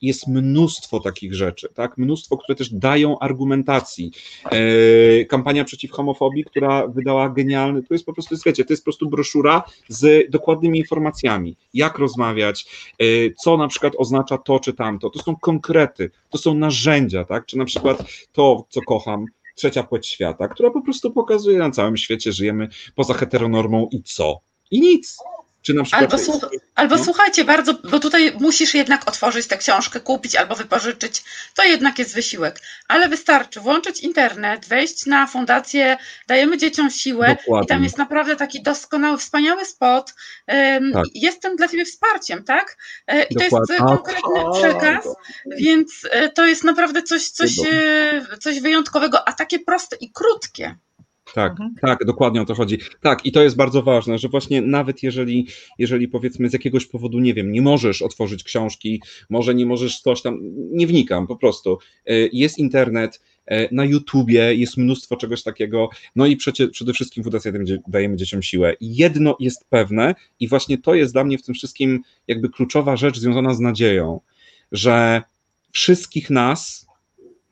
[0.01, 1.97] jest mnóstwo takich rzeczy, tak?
[1.97, 4.11] Mnóstwo, które też dają argumentacji.
[4.53, 8.85] Y, Kampania przeciw homofobii, która wydała genialny, to jest po prostu, wiecie, to jest po
[8.85, 12.65] prostu broszura z dokładnymi informacjami, jak rozmawiać,
[13.01, 15.09] y, co na przykład oznacza to czy tamto.
[15.09, 17.45] To są konkrety, to są narzędzia, tak?
[17.45, 21.97] Czy na przykład to, co kocham, trzecia płeć świata, która po prostu pokazuje na całym
[21.97, 24.39] świecie, żyjemy poza heteronormą i co?
[24.71, 25.17] I nic.
[25.67, 26.01] Czy na przykład.
[26.03, 27.03] Albo, słuch- albo No.
[27.03, 31.23] słuchajcie, bardzo, bo tutaj musisz jednak otworzyć tę książkę, kupić albo wypożyczyć.
[31.55, 32.59] To jednak jest wysiłek.
[32.87, 35.97] Ale wystarczy włączyć internet, wejść na fundację
[36.27, 37.65] Dajemy Dzieciom Siłę Dokładnie.
[37.65, 40.13] i tam jest naprawdę taki doskonały, wspaniały spot.
[40.77, 41.05] Ym, Tak.
[41.13, 42.77] Jestem dla Ciebie wsparciem, tak?
[43.07, 45.05] E, I to jest konkretny przekaz,
[45.57, 47.23] więc e, to jest naprawdę coś,
[47.71, 50.75] e, coś wyjątkowego, a takie proste i krótkie.
[51.37, 51.73] Tak, Mhm.
[51.81, 52.77] tak, dokładnie o to chodzi.
[53.01, 55.47] Tak, i to jest bardzo ważne, że właśnie nawet jeżeli,
[55.79, 60.21] jeżeli powiedzmy z jakiegoś powodu, nie wiem, nie możesz otworzyć książki, może nie możesz coś
[60.21, 60.39] tam,
[60.71, 61.77] nie wnikam po prostu.
[62.05, 67.23] E, Jest internet, e, na YouTubie jest mnóstwo czegoś takiego, no i przecie, przede wszystkim
[67.23, 67.51] Fundacja
[67.87, 68.73] Dajemy- Dzieciom Siłę.
[68.81, 73.19] Jedno jest pewne i właśnie to jest dla mnie w tym wszystkim jakby kluczowa rzecz
[73.19, 74.19] związana z nadzieją,
[74.71, 75.21] że
[75.71, 76.86] wszystkich nas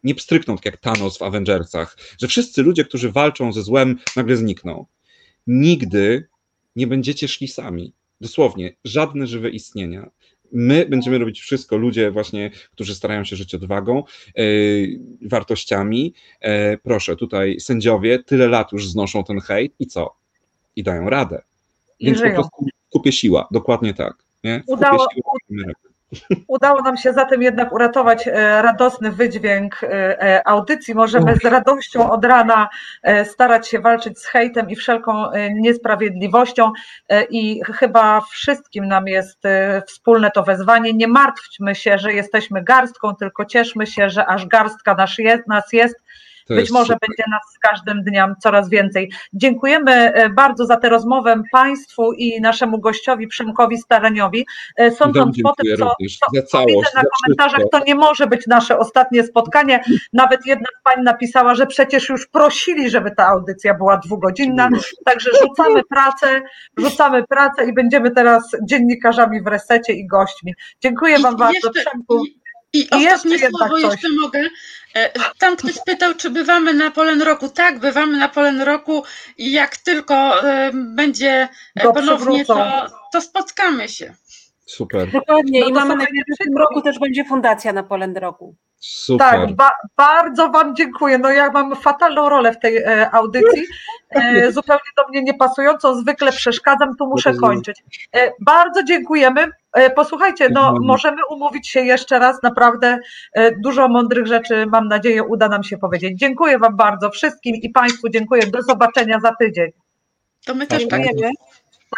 [0.05, 4.37] nie pstrykną, tak jak Thanos w Avengersach, że wszyscy ludzie, którzy walczą ze złem, nagle
[4.37, 4.85] znikną.
[5.47, 6.27] Nigdy
[6.75, 7.93] nie będziecie szli sami.
[8.21, 10.09] Dosłownie, żadne żywe istnienia.
[10.51, 14.03] My będziemy robić wszystko, ludzie właśnie, którzy starają się żyć odwagą,
[14.35, 16.13] yy, wartościami.
[16.41, 20.15] E, proszę, tutaj sędziowie tyle lat już znoszą ten hejt i co?
[20.75, 21.41] I dają radę.
[21.99, 22.35] I Więc po żyją.
[22.35, 24.13] prostu kupie siła, dokładnie tak.
[24.43, 24.63] Nie?
[24.67, 25.73] Udało- siła.
[26.47, 29.87] Udało nam się zatem jednak uratować e, radosny wydźwięk e,
[30.23, 30.95] e, audycji.
[30.95, 32.69] Możemy z radością od rana
[33.23, 36.71] starać się walczyć z hejtem i wszelką niesprawiedliwością
[37.29, 39.43] i chyba wszystkim nam jest
[39.87, 40.93] wspólne to wezwanie.
[40.93, 45.73] Nie martwmy się, że jesteśmy garstką, tylko cieszmy się, że aż garstka nas jest, nas
[45.73, 45.95] jest
[46.47, 47.09] To Być może super.
[47.09, 49.11] będzie nas z każdym dniem coraz więcej.
[49.33, 54.45] Dziękujemy e, bardzo za tę rozmowę Państwu i naszemu gościowi Przemkowi Staraniowi.
[54.77, 55.77] E, Sądząc po tym, dziękuję
[56.19, 59.83] co, co, widzę na za komentarzach, to nie może być nasze ostatnie spotkanie.
[60.13, 64.69] Nawet jedna z Pań napisała, że przecież już prosili, żeby ta audycja była dwugodzinna.
[65.05, 66.41] Także rzucamy pracę,
[66.77, 70.53] rzucamy pracę i będziemy teraz dziennikarzami w resecie i gośćmi.
[70.81, 72.23] Dziękuję Wam bardzo, jeszcze- Przemku.
[72.75, 74.49] I, ostatnie słowo jeszcze mogę.
[74.95, 77.49] E, Tam ktoś pytał, czy bywamy na Polen Roku.
[77.49, 79.03] Tak, bywamy na Polen Roku
[79.37, 84.13] i jak tylko e, będzie e, Go ponownie, to, to spotkamy się.
[84.65, 85.61] Super, Dokładnie.
[85.61, 88.55] No I mamy nadzieję, że w tym roku też będzie fundacja na Poland Roku.
[88.79, 89.31] Super.
[89.31, 91.17] Tak, ba bardzo Wam dziękuję.
[91.17, 93.63] No ja mam fatalną rolę w tej e, audycji,
[94.09, 97.83] e, zupełnie do mnie niepasującą, zwykle przeszkadzam, tu muszę kończyć.
[98.15, 99.47] E, bardzo dziękujemy.
[99.73, 102.97] E, posłuchajcie, no możemy umówić się jeszcze raz, naprawdę
[103.33, 106.19] e, dużo mądrych rzeczy, mam nadzieję, uda nam się powiedzieć.
[106.19, 108.47] Dziękuję Wam bardzo wszystkim i Państwu dziękuję.
[108.47, 109.71] Do zobaczenia za tydzień.
[110.45, 111.01] To my też tak.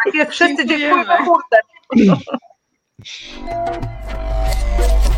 [0.04, 1.04] Tak jest, wszyscy Dziękujemy.
[1.94, 2.16] dziękujemy.